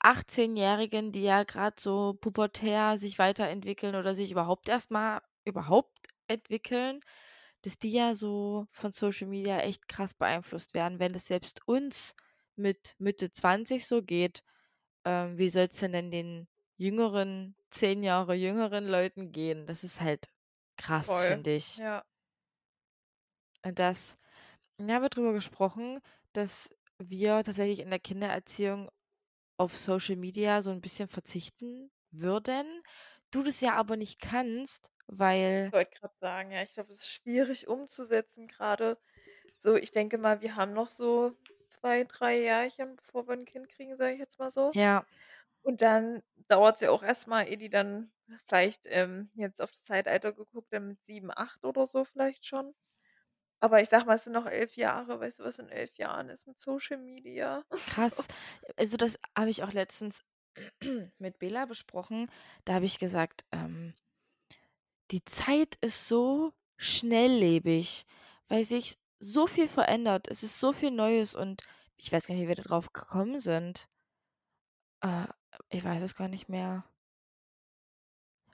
18-Jährigen, 0.00 1.12
die 1.12 1.24
ja 1.24 1.44
grad 1.44 1.80
so 1.80 2.14
pubertär 2.20 2.98
sich 2.98 3.18
weiterentwickeln 3.18 3.96
oder 3.96 4.14
sich 4.14 4.32
überhaupt 4.32 4.68
erst 4.70 4.90
mal 4.92 5.22
überhaupt 5.44 6.08
entwickeln, 6.28 7.00
dass 7.62 7.78
die 7.78 7.92
ja 7.92 8.14
so 8.14 8.66
von 8.72 8.92
Social 8.92 9.28
Media 9.28 9.60
echt 9.60 9.88
krass 9.88 10.14
beeinflusst 10.14 10.74
werden. 10.74 11.00
Wenn 11.00 11.12
das 11.14 11.26
selbst 11.28 11.62
uns 11.68 12.14
mit 12.60 12.94
Mitte 12.98 13.30
20 13.32 13.86
so 13.88 14.02
geht, 14.02 14.42
ähm, 15.06 15.38
wie 15.38 15.50
soll's 15.50 15.80
denn 15.80 15.92
denn 15.92 16.10
den 16.12 16.48
jüngeren 16.76 17.56
10 17.70 18.02
Jahre 18.04 18.34
jüngeren 18.36 18.86
Leuten 18.86 19.32
gehen? 19.32 19.66
Das 19.66 19.84
ist 19.84 20.00
halt 20.02 20.28
krass, 20.78 21.22
finde 21.24 21.54
ich. 21.56 21.82
ja. 21.82 22.04
Und 23.64 23.78
das 23.78 24.18
da 24.78 24.94
haben 24.94 25.02
wir 25.02 25.10
drüber 25.10 25.32
gesprochen, 25.34 26.00
dass 26.34 26.74
wir 26.98 27.42
tatsächlich 27.44 27.80
in 27.80 27.90
der 27.90 28.00
Kindererziehung 28.00 28.90
auf 29.58 29.76
Social 29.76 30.16
Media 30.16 30.62
so 30.62 30.70
'n 30.72 30.80
bisschen 30.82 31.08
verzichten 31.08 31.90
würden. 32.12 32.82
du 33.32 33.42
das 33.44 33.60
ja 33.62 33.74
aber 33.76 33.96
nicht 33.96 34.20
kannst, 34.20 34.90
Ich 35.48 35.62
weil 35.62 35.72
wollte 35.72 35.92
grad 35.98 36.18
sagen, 36.18 36.50
ja, 36.52 36.62
ich 36.62 36.72
glaube, 36.74 36.92
es 36.92 37.00
ist 37.00 37.10
schwierig 37.12 37.68
umzusetzen 37.68 38.48
grade. 38.48 38.98
So, 39.56 39.76
ich 39.76 39.92
denke 39.92 40.18
mal, 40.18 40.42
wir 40.42 40.56
haben 40.56 40.72
noch 40.74 40.88
so 40.90 41.36
2, 41.70 42.04
3 42.04 42.38
Jährchen, 42.40 42.96
bevor 42.96 43.28
wir 43.28 43.34
'n 43.34 43.44
Kind 43.46 43.68
kriegen, 43.68 43.96
sage 43.96 44.14
ich 44.14 44.20
jetzt 44.20 44.38
mal 44.38 44.50
so. 44.50 44.74
Ja. 44.74 45.04
Und 45.62 45.82
dann 45.82 46.22
dauert's 46.48 46.80
ja 46.82 46.90
auch 46.90 47.02
erst 47.04 47.28
mal, 47.28 47.44
ehe 47.48 47.58
die 47.58 47.70
dann 47.70 48.12
vielleicht, 48.48 48.82
ähm, 48.88 49.30
jetzt 49.34 49.62
aufs 49.62 49.84
Zeitalter 49.84 50.32
geguckt, 50.32 50.72
dann 50.72 50.88
mit 50.88 51.04
7, 51.04 51.30
8 51.32 51.64
oder 51.64 51.86
so 51.86 52.04
vielleicht 52.04 52.46
schon. 52.46 52.74
Aber 53.60 53.80
ich 53.82 53.88
sage 53.90 54.06
mal, 54.06 54.16
es 54.16 54.24
sind 54.24 54.34
noch 54.34 54.46
11 54.46 54.76
Jahre. 54.76 55.20
Weißt 55.20 55.40
du, 55.40 55.44
was 55.44 55.58
in 55.60 55.68
11 55.70 55.96
Jahren 55.98 56.28
ist 56.30 56.46
mit 56.48 56.58
Social 56.60 56.98
Media? 56.98 57.64
Krass. 57.86 58.26
Also, 58.76 58.96
das 58.96 59.18
habe 59.36 59.50
ich 59.50 59.62
auch 59.62 59.72
letztens 59.72 60.22
mit 61.18 61.38
Bela 61.38 61.66
besprochen. 61.66 62.30
Da 62.64 62.74
habe 62.74 62.84
ich 62.86 62.98
gesagt, 62.98 63.44
ähm 63.52 63.94
die 65.10 65.24
Zeit 65.24 65.76
ist 65.80 66.06
so 66.08 66.52
schnelllebig, 66.76 68.04
weil 68.48 68.64
sich 68.64 68.94
so 69.20 69.46
viel 69.46 69.68
verändert. 69.68 70.26
Es 70.28 70.42
ist 70.42 70.60
so 70.60 70.72
viel 70.72 70.90
Neues 70.90 71.34
und 71.34 71.62
ich 71.98 72.10
weiß 72.12 72.26
gar 72.26 72.34
nicht, 72.34 72.44
wie 72.44 72.48
wir 72.48 72.54
da 72.56 72.62
drauf 72.62 72.92
gekommen 72.92 73.38
sind. 73.38 73.86
Äh, 75.02 75.26
ich 75.70 75.84
weiß 75.84 76.02
es 76.02 76.14
gar 76.16 76.28
nicht 76.28 76.48
mehr. 76.48 76.84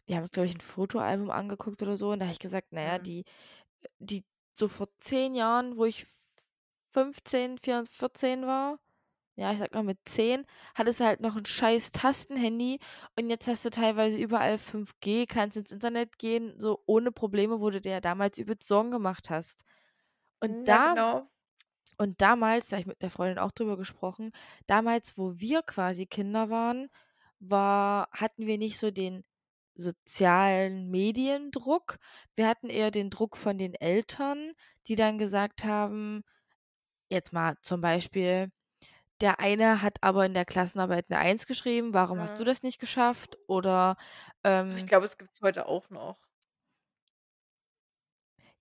Wir 0.09 0.17
haben 0.17 0.23
uns, 0.23 0.31
glaube 0.31 0.47
ich, 0.47 0.55
'n 0.55 0.61
Fotoalbum 0.61 1.31
angeguckt 1.31 1.83
oder 1.83 1.97
so 1.97 2.11
und 2.13 2.21
da 2.21 2.27
habe 2.27 2.33
ich 2.33 2.39
gesagt: 2.39 2.69
„Na 2.71 2.81
ja, 2.83 2.99
Mhm. 2.99 3.01
die 3.01 3.25
die 4.01 4.25
so 4.59 4.69
vor 4.69 4.89
10 5.01 5.35
Jahren, 5.37 5.77
wo 5.79 5.85
ich 5.87 6.03
f 6.03 6.19
15, 6.93 7.59
vier 7.59 7.85
14 7.87 8.47
war, 8.47 8.79
ja, 9.37 9.53
ich 9.53 9.59
sage 9.61 9.73
mal 9.77 9.85
mit 9.85 9.99
10, 10.07 10.47
hattest 10.77 11.01
du 11.01 11.05
halt 11.07 11.21
noch 11.23 11.37
'n 11.37 11.47
scheiß 11.47 11.93
Tastenhandy 11.93 12.81
und 13.19 13.31
jetzt 13.31 13.49
hast 13.49 13.65
du 13.67 13.71
teilweise 13.71 14.19
überall 14.21 14.59
5G, 14.59 15.27
kannst 15.27 15.57
ins 15.59 15.73
Internet 15.73 16.19
gehen, 16.19 16.55
so 16.61 16.83
ohne 16.87 17.13
Probleme, 17.13 17.61
wo 17.61 17.71
du 17.71 17.81
dir 17.81 17.93
ja 17.93 18.01
damals 18.03 18.39
übelst 18.39 18.69
Sorgen 18.69 18.91
gemacht 18.93 19.31
hast. 19.31 19.65
Und 20.43 20.59
ja, 20.67 20.79
da 20.85 20.85
genau. 20.85 21.29
und 21.99 22.21
damals, 22.21 22.69
da 22.69 22.77
habe 22.77 22.83
ich 22.83 22.87
mit 22.87 23.03
der 23.03 23.11
Freundin 23.11 23.39
auch 23.39 23.53
drüber 23.53 23.77
gesprochen, 23.79 24.33
damals, 24.67 25.17
wo 25.19 25.39
wir 25.41 25.63
quasi 25.63 26.07
Kinder 26.07 26.51
waren, 26.51 26.89
war 27.41 28.09
hatten 28.13 28.47
wir 28.47 28.59
nicht 28.59 28.79
so 28.79 28.91
den 28.91 29.25
sozialen 29.75 30.91
Mediendruck. 30.91 31.99
Wir 32.37 32.49
hatten 32.49 32.69
eher 32.71 32.91
den 32.91 33.11
Druck 33.11 33.37
von 33.37 33.59
den 33.59 33.75
Eltern, 33.75 34.53
die 34.89 34.97
dann 34.97 35.19
gesagt 35.19 35.65
haben 35.65 36.23
jetzt 37.11 37.33
mal 37.35 37.57
zum 37.63 37.81
Beispiel: 37.83 38.51
„Der 39.23 39.41
eine 39.41 39.83
hat 39.83 39.99
aber 40.03 40.27
in 40.27 40.35
der 40.35 40.47
Klassenarbeit 40.47 41.11
'ne 41.11 41.19
Eins 41.19 41.47
geschrieben, 41.49 41.95
warum 41.95 42.21
hast 42.23 42.39
du 42.41 42.45
das 42.45 42.63
nicht 42.65 42.81
geschafft?“ 42.81 43.39
Oder, 43.49 43.97
Aber 44.69 44.77
ich 44.79 44.87
ähm 44.87 44.87
glaube, 44.87 45.05
es 45.07 45.19
gibt's 45.19 45.43
heute 45.43 45.67
auch 45.67 45.91
noch. 45.91 46.21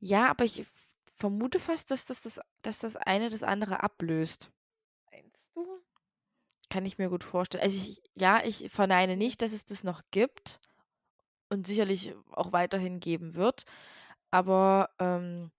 Ja, 0.02 0.30
aber 0.30 0.46
ich 0.46 0.64
vermute 1.18 1.60
fast, 1.60 1.92
dass 1.92 2.06
das 2.06 2.22
das 2.22 2.40
dass 2.62 2.80
das 2.80 2.96
eine 2.98 3.30
das 3.30 3.44
andere 3.44 3.84
ablöst. 3.84 4.52
Meinst 5.12 5.52
du? 5.56 5.66
Kann 6.70 6.86
ich 6.86 6.98
mir 7.00 7.10
gut 7.10 7.24
vorstellen. 7.24 7.64
Also, 7.64 7.78
ich 7.78 8.02
ja, 8.16 8.42
ich 8.46 8.70
verneine 8.72 9.18
nicht, 9.18 9.42
dass 9.42 9.54
es 9.54 9.66
das 9.66 9.84
noch 9.84 10.02
gibt 10.12 10.60
und 11.50 11.68
sicherlich 11.68 12.16
auch 12.32 12.54
weiterhin 12.54 13.00
geben 13.00 13.36
wird. 13.36 13.66
Aber, 14.32 14.92
ähm, 15.00 15.52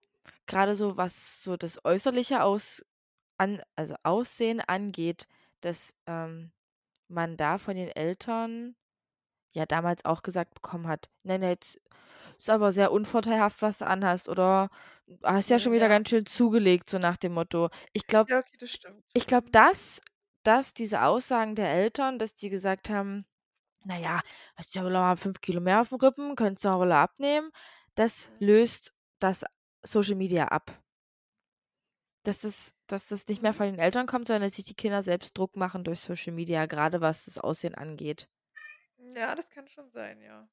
grade 0.48 0.76
so, 0.76 0.96
was 0.98 1.44
so 1.44 1.56
das 1.56 1.84
Äußerliche 1.84 2.42
aus 2.44 2.84
an 3.38 3.62
also, 3.76 3.96
Aussehen 4.04 4.60
angeht, 4.60 5.28
dass, 5.62 5.94
ähm, 6.06 6.52
man 7.08 7.36
da 7.38 7.58
von 7.58 7.76
den 7.76 7.88
Eltern 7.90 8.76
ja 9.52 9.66
damals 9.66 10.04
auch 10.06 10.22
gesagt 10.22 10.54
bekommen 10.54 10.88
hat: 10.88 11.08
„Ne, 11.24 11.38
ne, 11.40 11.50
jetzt 11.50 11.80
ist 12.38 12.50
aber 12.50 12.72
sehr 12.72 12.92
unvorteilhaft, 12.92 13.62
was 13.62 13.78
du 13.80 13.86
anhast“, 13.88 14.28
oder 14.30 14.70
„hast 15.22 15.50
ja 15.50 15.58
schon 15.58 15.72
wieder 15.72 15.88
ja. 15.88 15.90
ganz 15.90 16.08
schön 16.10 16.26
zugelegt“, 16.26 16.90
so 16.90 16.98
nach 16.98 17.16
dem 17.16 17.34
Motto. 17.34 17.68
Ich 17.92 18.06
glaube 18.06 18.28
Ja, 18.28 18.38
okay, 18.38 18.56
das 18.58 18.70
stimmt. 18.72 19.04
ich 19.14 19.26
glaube, 19.26 19.50
dass 19.52 20.00
dass 20.44 20.74
diese 20.74 21.02
Aussagen 21.04 21.56
der 21.56 21.70
Eltern, 21.72 22.18
dass 22.18 22.34
die 22.34 22.50
gesagt 22.50 22.90
haben: 22.90 23.26
„Na 23.84 23.98
ja, 23.98 24.20
hast 24.56 24.74
ja 24.76 24.84
wohl 24.84 24.92
mal 24.92 25.16
5 25.18 25.40
Kilo 25.42 25.60
mehr 25.62 25.82
auf'm 25.82 26.02
Rippen, 26.02 26.36
könntest 26.36 26.64
du 26.66 26.70
wolle 26.70 26.96
abnehmen“, 26.96 27.50
das 27.96 28.30
Mhm. 28.30 28.40
löst 28.40 28.92
das 29.20 29.44
Social 29.84 30.16
Media 30.16 30.46
ab. 30.48 30.82
Dass 32.26 32.40
das 32.40 32.72
dass 32.88 33.06
das 33.06 33.26
nicht 33.28 33.42
mehr 33.42 33.52
Mhm. 33.52 33.54
von 33.54 33.66
den 33.66 33.78
Eltern 33.78 34.06
kommt, 34.06 34.26
sondern 34.26 34.42
dass 34.48 34.56
sich 34.56 34.64
die 34.64 34.74
Kinder 34.74 35.02
selbst 35.04 35.38
Druck 35.38 35.54
machen 35.56 35.84
durch 35.84 36.00
Social 36.00 36.32
Media, 36.32 36.66
grade 36.66 37.00
was 37.00 37.24
das 37.26 37.38
Aussehen 37.38 37.74
angeht. 37.76 38.26
Ja, 38.98 39.34
das 39.34 39.50
kann 39.50 39.68
schon 39.68 39.90
sein, 39.90 40.20
ja. 40.20 40.48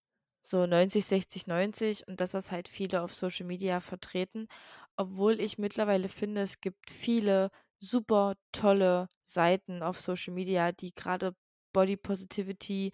So 0.45 0.65
90, 0.67 1.05
60, 1.05 1.47
90 1.47 2.05
und 2.07 2.19
das, 2.19 2.33
was 2.33 2.51
halt 2.51 2.67
viele 2.67 3.01
auf 3.01 3.13
Social 3.13 3.45
Media 3.45 3.79
vertreten. 3.79 4.47
Obwohl 4.97 5.39
ich 5.39 5.57
mittlerweile 5.57 6.09
finde, 6.09 6.41
es 6.41 6.59
gibt 6.59 6.91
viele 6.91 7.49
super 7.79 8.35
tolle 8.51 9.07
Seiten 9.23 9.81
auf 9.83 9.99
Social 10.01 10.33
Media, 10.33 10.73
die 10.73 10.93
grade 10.93 11.33
Body 11.73 11.95
Positivity 11.97 12.91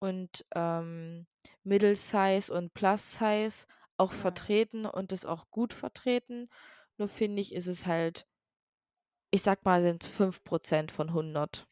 und, 0.00 0.44
ähm, 0.56 1.26
Middle 1.64 1.96
Size 1.96 2.52
und 2.52 2.74
Plus 2.74 3.14
Size 3.14 3.66
auch 3.96 4.12
Mhm. 4.12 4.48
vertreten 4.52 4.86
und 4.86 5.12
das 5.12 5.24
auch 5.24 5.50
gut 5.50 5.72
vertreten. 5.72 6.48
Nur 6.98 7.08
finde 7.08 7.42
ich, 7.42 7.54
ist 7.54 7.66
es 7.68 7.86
halt 7.86 8.24
ich 9.32 9.42
sage 9.42 9.60
mal, 9.64 9.82
sind's 9.82 10.08
5 10.08 10.42
% 10.44 10.90
von 10.90 11.12
100. 11.12 11.66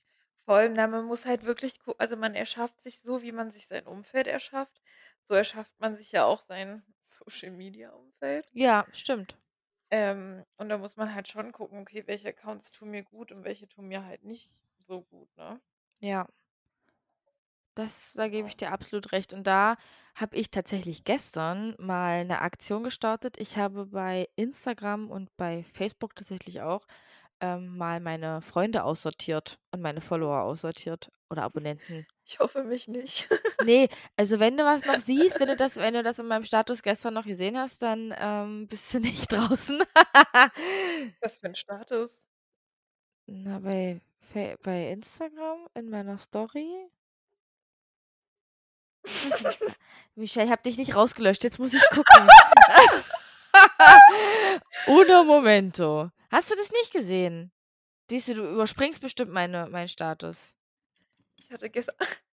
Vor 0.49 0.55
allem, 0.55 0.75
na, 0.75 0.87
man 0.87 1.07
muss 1.07 1.27
halt 1.27 1.43
wirklich 1.45 1.79
also, 1.99 2.17
man 2.17 2.35
erschafft 2.37 2.81
sich 2.81 3.01
so, 3.01 3.21
wie 3.23 3.33
man 3.33 3.51
sich 3.51 3.67
sein 3.67 3.85
Umfeld 3.89 4.29
erschafft, 4.29 4.81
so 5.27 5.35
erschafft 5.35 5.73
man 5.81 5.97
sich 5.97 6.13
ja 6.13 6.25
auch 6.25 6.41
sein 6.43 6.85
Social 7.03 7.53
Media 7.53 7.91
Umfeld. 7.93 8.49
Ja, 8.53 8.89
stimmt. 8.91 9.39
Ähm, 9.91 10.45
und 10.59 10.69
da 10.69 10.79
muss 10.79 10.97
man 10.97 11.13
halt 11.15 11.27
schon 11.29 11.51
gucken: 11.53 11.81
„Okay, 11.81 12.05
welche 12.07 12.29
Accounts 12.29 12.71
tun 12.73 12.91
mir 12.91 13.03
gut 13.05 13.33
und 13.33 13.43
welche 13.45 13.69
tun 13.69 13.87
mir 13.89 14.05
halt 14.05 14.23
nicht 14.25 14.55
so 14.79 15.03
gut“, 15.03 15.37
ne? 15.37 15.61
Ja. 16.01 16.27
Das 17.77 18.15
da 18.15 18.29
gebe 18.29 18.49
ich 18.49 18.57
dir 18.57 18.73
absolut 18.73 19.13
recht. 19.13 19.35
Und 19.35 19.47
da 19.47 19.77
habe 20.15 20.35
ich 20.37 20.51
tatsächlich 20.51 21.05
gestern 21.05 21.75
mal 21.79 22.25
'ne 22.25 22.41
Aktion 22.41 22.83
gestartet. 22.85 23.37
Ich 23.39 23.59
habe 23.59 23.87
bei 23.87 24.29
Instagram 24.37 25.11
und 25.11 25.37
bei 25.37 25.63
Facebook 25.63 26.17
tatsächlich 26.17 26.63
auch, 26.63 26.87
ähm, 27.41 27.79
mal 27.79 28.01
meine 28.01 28.43
Freunde 28.43 28.85
aussortiert 28.85 29.59
und 29.73 29.83
meine 29.83 30.03
Follower 30.03 30.43
aussortiert 30.43 31.11
oder 31.31 31.45
Abonnenten. 31.45 32.07
Ich 32.29 32.41
hoffe, 32.41 32.65
mich 32.65 32.89
nicht. 32.89 33.29
Ne, 33.61 33.89
also, 34.17 34.41
wenn 34.41 34.57
du 34.57 34.65
was 34.65 34.85
noch 34.85 34.99
siehst, 34.99 35.39
wenn 35.41 35.49
du 35.49 35.57
das 35.57 35.77
wenn 35.77 35.95
du 35.95 36.03
das 36.03 36.19
in 36.19 36.27
meinem 36.27 36.45
Status 36.45 36.83
gestern 36.83 37.15
noch 37.15 37.25
gesehen 37.25 37.57
hast, 37.57 37.83
dann, 37.83 38.13
ähm, 38.19 38.67
bist 38.67 38.93
du 38.95 38.99
nicht 39.01 39.33
draußen. 39.33 39.83
Was 41.21 41.39
für 41.39 41.47
'n 41.49 41.55
Status? 41.55 42.25
Na, 43.29 43.59
bei 43.61 44.01
Fa 44.21 44.57
bei 44.63 44.91
Instagram 44.91 45.69
in 45.75 45.91
meiner 45.91 46.19
Story. 46.19 46.91
Ah, 49.45 49.53
Michelle, 50.17 50.47
ich 50.47 50.53
habe 50.53 50.63
dich 50.63 50.77
nicht 50.79 50.95
rausgelöscht, 50.97 51.45
jetzt 51.45 51.59
muss 51.59 51.75
ich 51.75 51.83
gucken. 51.91 52.29
Uno 54.87 55.25
momento. 55.25 56.11
Hast 56.31 56.51
du 56.51 56.57
das 56.57 56.71
nicht 56.73 56.93
gesehen? 56.93 57.53
Siehst 58.11 58.29
du, 58.29 58.35
du 58.35 58.51
überspringst 58.51 59.03
bestimmt 59.03 59.33
meine 59.33 59.69
meinen 59.69 59.89
Status. 59.89 60.56
Ich 61.47 61.53
hatte 61.53 61.71
gest 61.71 61.91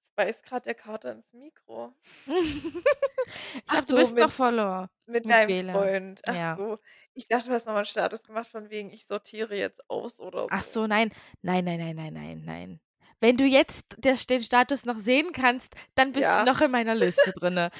jetzt 0.00 0.16
beißt 0.16 0.44
grad 0.44 0.66
der 0.66 0.74
Kater 0.74 1.12
ins 1.12 1.32
Mikro. 1.32 1.94
Ich 3.66 3.70
Ach 3.70 3.80
glaube, 3.80 3.86
du 3.86 3.94
so, 3.94 3.96
bist 3.96 4.18
noch 4.18 4.30
mit 4.30 4.32
Follower 4.32 4.90
mit 5.06 5.24
mit 5.24 5.30
deinem 5.30 5.54
Bela. 5.54 5.90
Freund. 5.92 6.22
Ach 6.26 6.40
Ja. 6.40 6.56
so. 6.56 6.78
Ich 7.14 7.28
dachte, 7.28 7.48
du 7.48 7.54
hast 7.54 7.66
noch 7.66 7.74
mal 7.74 7.80
'n 7.82 7.86
Status 7.86 8.24
gemacht 8.24 8.48
von 8.50 8.70
wegen: 8.70 8.90
„Ich 8.92 9.06
sortiere 9.06 9.56
jetzt 9.56 9.88
aus“ 9.90 10.20
oder 10.20 10.50
Ach 10.50 10.64
so. 10.64 10.64
so, 10.64 10.86
nein. 10.86 11.10
Nein, 11.42 11.64
nein, 11.64 11.78
nein, 11.78 11.94
nein, 11.96 12.12
nein, 12.14 12.42
nein. 12.44 12.80
Wenn 13.20 13.36
du 13.36 13.44
jetzt 13.44 13.96
den 13.98 14.16
Status 14.42 14.84
noch 14.86 14.98
sehen 14.98 15.32
kannst, 15.32 15.74
dann 15.94 16.12
bist 16.12 16.36
du 16.38 16.40
Ja. 16.40 16.48
noch 16.48 16.60
in 16.60 16.70
meiner 16.70 16.94
Liste 16.94 17.32
drinne. 17.32 17.70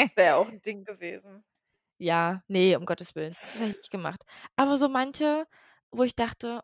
Das 0.00 0.16
wäre 0.16 0.26
ja 0.28 0.36
auch 0.36 0.48
'n 0.50 0.62
Ding 0.62 0.84
gewesen. 0.84 1.44
Ja, 2.02 2.42
ne, 2.48 2.76
um 2.76 2.86
Gottes 2.86 3.14
Willen. 3.14 3.36
Das 3.52 3.60
habe 3.60 3.72
ich 3.72 3.76
nicht 3.76 3.90
gemacht. 3.90 4.24
Aber 4.56 4.78
so 4.78 4.88
manche, 4.88 5.46
wo 5.90 6.02
ich 6.02 6.14
dachte: 6.14 6.62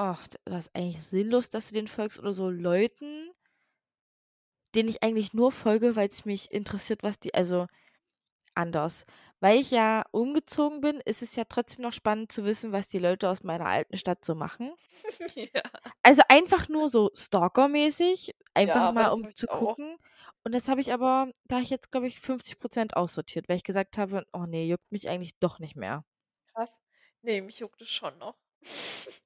„Och, 0.00 0.26
d 0.28 0.36
das 0.46 0.66
ist 0.68 0.76
eigentlich 0.76 1.02
sinnlos, 1.04 1.50
dass 1.50 1.68
du 1.68 1.74
denen 1.74 1.88
folgst“ 1.88 2.18
oder 2.18 2.32
so 2.32 2.48
Leuten 2.48 3.30
denen 4.74 4.88
ich 4.88 5.02
eigentlich 5.02 5.34
nur 5.34 5.50
folge, 5.52 5.96
weil's 5.96 6.24
mich 6.24 6.50
interessiert, 6.52 7.02
was 7.02 7.18
die 7.18 7.34
also, 7.34 7.66
anders. 8.54 9.06
Weil 9.40 9.60
ich 9.60 9.70
ja 9.72 10.04
umgezogen 10.12 10.80
bin, 10.82 11.00
ist 11.04 11.22
es 11.22 11.36
ja 11.36 11.44
trotzdem 11.48 11.82
noch 11.84 11.92
spannend 11.94 12.32
zu 12.32 12.44
wissen, 12.44 12.72
was 12.72 12.88
die 12.88 12.98
Leute 13.00 13.28
aus 13.30 13.42
meiner 13.44 13.66
alten 13.66 13.96
Stadt 13.98 14.24
so 14.24 14.34
machen. 14.34 14.72
Ja. 15.54 15.62
Also, 16.04 16.22
einfach 16.28 16.68
nur 16.70 16.88
so 16.88 17.10
stalkermäßig, 17.14 18.32
einfach 18.54 18.88
Ja, 18.88 18.90
mal, 18.90 19.10
um 19.10 19.28
zu 19.34 19.46
ich 19.46 19.50
auch. 19.50 19.76
gucken. 19.76 19.96
Und 20.44 20.52
das 20.54 20.68
habe 20.68 20.80
ich 20.80 20.92
aber 20.94 21.30
da 21.44 21.58
ich 21.60 21.68
jetzt, 21.68 21.90
glaube 21.92 22.06
ich, 22.06 22.20
50 22.20 22.58
% 22.58 22.96
aussortiert, 22.96 23.48
weil 23.48 23.56
ich 23.56 23.64
gesagt 23.64 23.98
habe: 23.98 24.24
„Oh 24.32 24.46
ne, 24.46 24.64
juckt 24.64 24.90
mich 24.90 25.10
eigentlich 25.10 25.38
doch 25.40 25.58
nicht 25.58 25.76
mehr.“ 25.76 26.04
Krass. 26.54 26.80
Ne, 27.22 27.40
mich 27.42 27.58
juckt 27.60 27.80
es 27.82 27.90
schon 27.90 28.18
noch. 28.18 28.36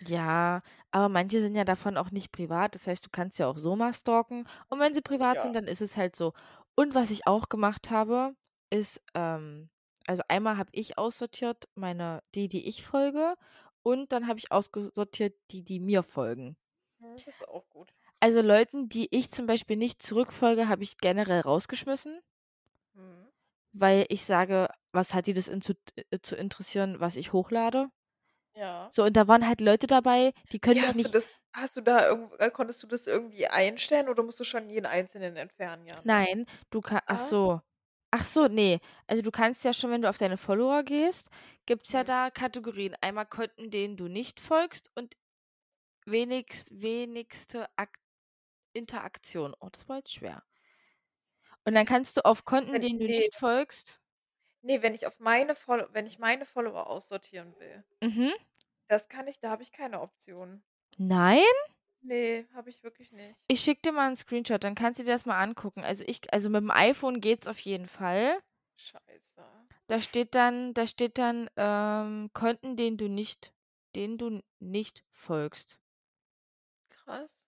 Ja, 0.00 0.62
aber 0.90 1.08
manche 1.08 1.40
sind 1.40 1.54
ja 1.54 1.64
davon 1.64 1.96
auch 1.96 2.10
nicht 2.10 2.32
privat. 2.32 2.74
Das 2.74 2.86
heißt, 2.86 3.06
du 3.06 3.10
kannst 3.10 3.38
ja 3.38 3.46
auch 3.48 3.56
so 3.58 3.76
mal 3.76 3.92
stalken 3.92 4.44
und 4.68 4.80
wenn 4.80 4.92
sie 4.94 5.00
privat 5.02 5.40
Ja. 5.40 5.42
sind, 5.42 5.54
dann 5.54 5.66
ist 5.66 5.80
es 5.80 5.96
halt 5.96 6.16
so. 6.16 6.32
Und 6.74 6.94
was 6.94 7.10
ich 7.10 7.26
auch 7.26 7.48
gemacht 7.48 7.90
habe, 7.90 8.34
ist, 8.70 9.00
ähm 9.14 9.70
also 10.06 10.22
einmal 10.28 10.58
habe 10.58 10.68
ich 10.72 10.98
aussortiert 10.98 11.64
meine 11.76 12.22
die, 12.34 12.48
die 12.48 12.68
ich 12.68 12.84
folge 12.84 13.36
und 13.82 14.12
dann 14.12 14.26
habe 14.26 14.38
ich 14.38 14.52
ausgesortiert 14.52 15.34
die, 15.50 15.64
die 15.64 15.80
mir 15.80 16.02
folgen. 16.02 16.58
Mhm, 16.98 17.22
das 17.24 17.36
ist 17.36 17.46
auch 17.48 17.68
gut. 17.68 17.94
Also 18.18 18.40
Leuten, 18.40 18.88
die 18.88 19.06
ich 19.14 19.30
zum 19.30 19.46
Beispiel 19.46 19.76
nicht 19.76 20.02
zurückfolge, 20.02 20.68
habe 20.68 20.82
ich 20.82 20.96
generell 20.98 21.40
rausgeschmissen. 21.42 22.18
Mhm. 22.94 23.30
Weil 23.72 24.06
ich 24.08 24.24
sage: 24.24 24.68
„Was 24.92 25.12
hat 25.14 25.26
die 25.26 25.34
das 25.34 25.48
in 25.48 25.60
zu 25.60 25.74
äh, 25.96 26.18
zu 26.22 26.34
interessieren, 26.36 26.98
was 27.00 27.16
ich 27.16 27.32
hochlade?“ 27.34 27.90
Ja. 28.56 28.92
So, 28.92 29.04
und 29.04 29.16
da 29.16 29.28
waren 29.28 29.46
halt 29.46 29.60
Leute 29.60 29.86
dabei, 29.86 30.32
die 30.52 30.58
können 30.60 30.82
mich 30.82 30.94
hast 30.94 31.04
du 31.04 31.08
nicht 31.08 31.10
das 31.10 31.38
hast 31.52 31.76
du 31.76 31.80
da 31.82 32.08
irgend 32.08 32.32
äh, 32.40 32.50
konntest 32.50 32.82
du 32.82 32.86
das 32.86 33.06
irgendwie 33.06 33.46
einstellen 33.46 34.08
oder 34.08 34.22
musst 34.22 34.40
du 34.40 34.44
schon 34.44 34.68
jeden 34.68 34.86
Einzelnen 34.86 35.36
entfernen, 35.36 35.86
ja, 35.86 36.02
ne? 36.02 36.06
Nein, 36.06 36.44
du 36.70 36.80
ka 36.82 37.02
ach 37.06 37.18
Ah. 37.18 37.18
so. 37.18 37.60
Ach 38.10 38.24
so, 38.24 38.46
ne. 38.46 38.78
Also, 39.06 39.22
du 39.22 39.30
kannst 39.30 39.64
ja 39.64 39.72
schon, 39.72 39.90
wenn 39.90 40.02
du 40.02 40.08
auf 40.08 40.18
deine 40.18 40.36
Follower 40.36 40.82
gehst, 40.84 41.30
gibt's 41.66 41.92
ja 41.92 42.04
Mhm. 42.04 42.04
da 42.04 42.30
Kategorien. 42.30 42.94
Einmal 43.00 43.26
Konten, 43.26 43.70
denen 43.70 43.96
du 43.96 44.06
nicht 44.08 44.38
folgst 44.38 44.90
und 44.94 45.14
wenigst 46.06 46.82
wenigste 46.82 47.68
Ak 47.76 47.98
Interaktion. 48.74 49.54
Oh, 49.60 49.68
das 49.72 49.88
war 49.88 49.98
jetzt 49.98 50.14
schwer. 50.14 50.44
Und 51.66 51.74
dann 51.74 51.86
kannst 51.86 52.16
du 52.16 52.24
auf 52.24 52.44
Konten, 52.44 52.80
denen 52.80 53.00
du 53.00 53.08
ne. 53.08 53.08
nicht 53.08 53.34
folgst 53.34 53.98
Ne, 54.66 54.82
wenn 54.82 54.94
ich 54.94 55.06
auf 55.06 55.20
meine 55.20 55.54
Follo 55.56 55.86
wenn 55.92 56.06
ich 56.06 56.18
meine 56.18 56.46
Follower 56.46 56.86
aussortieren 56.88 57.54
will 57.58 57.84
Mhm. 58.02 58.34
das 58.90 59.08
kann 59.08 59.26
ich 59.26 59.40
da 59.40 59.50
habe 59.50 59.62
ich 59.62 59.72
keine 59.72 60.00
Option. 60.00 60.62
Nein? 60.98 61.44
Ne, 62.02 62.46
habe 62.52 62.70
ich 62.70 62.82
wirklich 62.82 63.12
nicht. 63.12 63.48
Ich 63.50 63.60
schicke 63.60 63.82
dir 63.82 63.92
mal 63.92 64.08
'n 64.10 64.16
Screenshot, 64.16 64.64
dann 64.64 64.74
kannst 64.74 64.98
du 65.00 65.04
dir 65.04 65.12
das 65.12 65.26
mal 65.26 65.38
angucken. 65.42 65.84
Also, 65.84 66.02
ich 66.06 66.32
also, 66.32 66.48
mit'm 66.48 66.70
iPhone 66.74 67.20
geht's 67.20 67.46
auf 67.46 67.60
jeden 67.60 67.86
Fall. 67.86 68.38
Scheiße. 68.78 69.66
Da 69.90 70.00
steht 70.00 70.34
dann 70.34 70.72
da 70.72 70.86
steht 70.86 71.18
dann, 71.18 71.48
ähm, 71.56 72.30
Konten, 72.32 72.76
denen 72.76 72.96
du 72.96 73.08
nicht 73.08 73.52
denen 73.94 74.18
du 74.18 74.40
nicht 74.58 75.04
folgst. 75.12 75.78
Krass. 76.90 77.44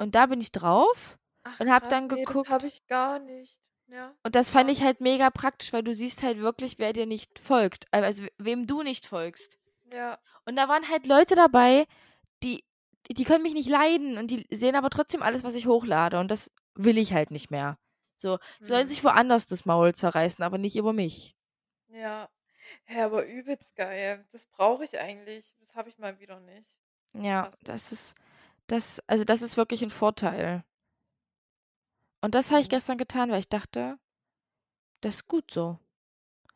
Und 0.00 0.14
da 0.14 0.26
bin 0.26 0.40
ich 0.40 0.52
drauf 0.52 1.18
Ach 1.46 1.58
und 1.58 1.70
habe 1.70 1.86
dann 1.88 2.08
ne, 2.08 2.24
das 2.26 2.44
habe 2.46 2.66
geguckt 2.66 2.68
ich 2.68 2.86
gar 2.86 3.18
nicht. 3.18 3.61
Ja, 3.92 4.14
und 4.22 4.34
das 4.34 4.48
fand 4.50 4.70
ich 4.70 4.82
halt 4.82 5.00
mega 5.02 5.28
praktisch, 5.30 5.72
weil 5.74 5.82
du 5.82 5.92
siehst 5.94 6.22
halt 6.22 6.38
wirklich, 6.38 6.78
wer 6.78 6.94
dir 6.94 7.04
nicht 7.06 7.38
folgt, 7.38 7.84
also, 7.92 8.24
wem 8.38 8.66
du 8.66 8.82
nicht 8.82 9.04
folgst. 9.06 9.58
Ja. 9.92 10.18
Und 10.46 10.56
da 10.56 10.66
waren 10.68 10.88
halt 10.88 11.06
Leute 11.06 11.34
dabei, 11.34 11.86
die 12.42 12.64
die 13.10 13.24
können 13.24 13.42
mich 13.42 13.52
nicht 13.54 13.68
leiden 13.68 14.16
und 14.16 14.30
die 14.30 14.46
sehen 14.50 14.76
aber 14.76 14.88
trotzdem 14.88 15.22
alles, 15.22 15.44
was 15.44 15.56
ich 15.56 15.66
hochlade 15.66 16.18
und 16.20 16.30
das 16.30 16.50
will 16.74 16.96
ich 16.98 17.12
halt 17.12 17.30
nicht 17.32 17.50
mehr. 17.50 17.76
So, 18.16 18.38
sollen 18.60 18.84
Mhm. 18.86 18.88
sich 18.88 19.04
woanders 19.04 19.48
das 19.48 19.66
Maul 19.66 19.94
zerreißen, 19.94 20.42
aber 20.44 20.56
nicht 20.56 20.76
über 20.76 20.92
mich. 20.92 21.34
Ja. 21.88 22.28
Hä, 22.84 23.02
aber 23.02 23.26
übelst 23.26 23.76
geil. 23.76 24.24
Das 24.32 24.46
brauche 24.46 24.84
ich 24.84 24.98
eigentlich. 24.98 25.54
Das 25.60 25.74
habe 25.74 25.88
ich 25.88 25.98
mal 25.98 26.18
wieder 26.20 26.40
nicht. 26.40 26.78
Ja, 27.14 27.52
das 27.64 27.92
ist 27.92 28.14
das 28.68 29.00
also, 29.08 29.24
das 29.24 29.42
ist 29.42 29.56
wirklich 29.56 29.82
'n 29.82 29.90
Vorteil. 29.90 30.64
Und 32.22 32.34
das 32.36 32.50
habe 32.50 32.60
ich 32.60 32.68
Mhm. 32.68 32.70
gestern 32.70 32.96
getan, 32.98 33.30
weil 33.30 33.40
ich 33.40 33.48
dachte 33.50 33.98
das 35.02 35.16
ist 35.16 35.28
gut 35.28 35.50
so. 35.50 35.78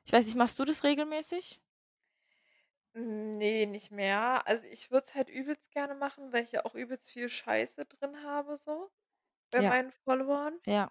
Ich 0.04 0.12
weiß 0.12 0.26
nicht, 0.26 0.36
machst 0.36 0.58
du 0.60 0.64
das 0.66 0.84
regelmäßig? 0.84 1.60
Hm, 2.94 3.30
ne, 3.38 3.66
nicht 3.66 3.90
mehr. 3.92 4.46
Also, 4.48 4.66
ich 4.66 4.90
würde 4.90 5.06
es 5.06 5.14
halt 5.14 5.28
übelst 5.28 5.70
gerne 5.72 5.94
machen, 5.94 6.32
weil 6.32 6.42
ich 6.44 6.52
ja 6.52 6.64
auch 6.64 6.74
übelst 6.74 7.10
viel 7.10 7.28
Scheiße 7.28 7.84
drin 7.84 8.22
habe 8.24 8.56
so 8.56 8.90
bei 9.52 9.62
Ja. 9.62 9.76
meinen 9.76 9.92
Followern. 9.92 10.60
Ja. 10.66 10.90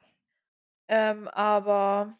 Ähm, 0.88 1.27
aber 1.27 2.17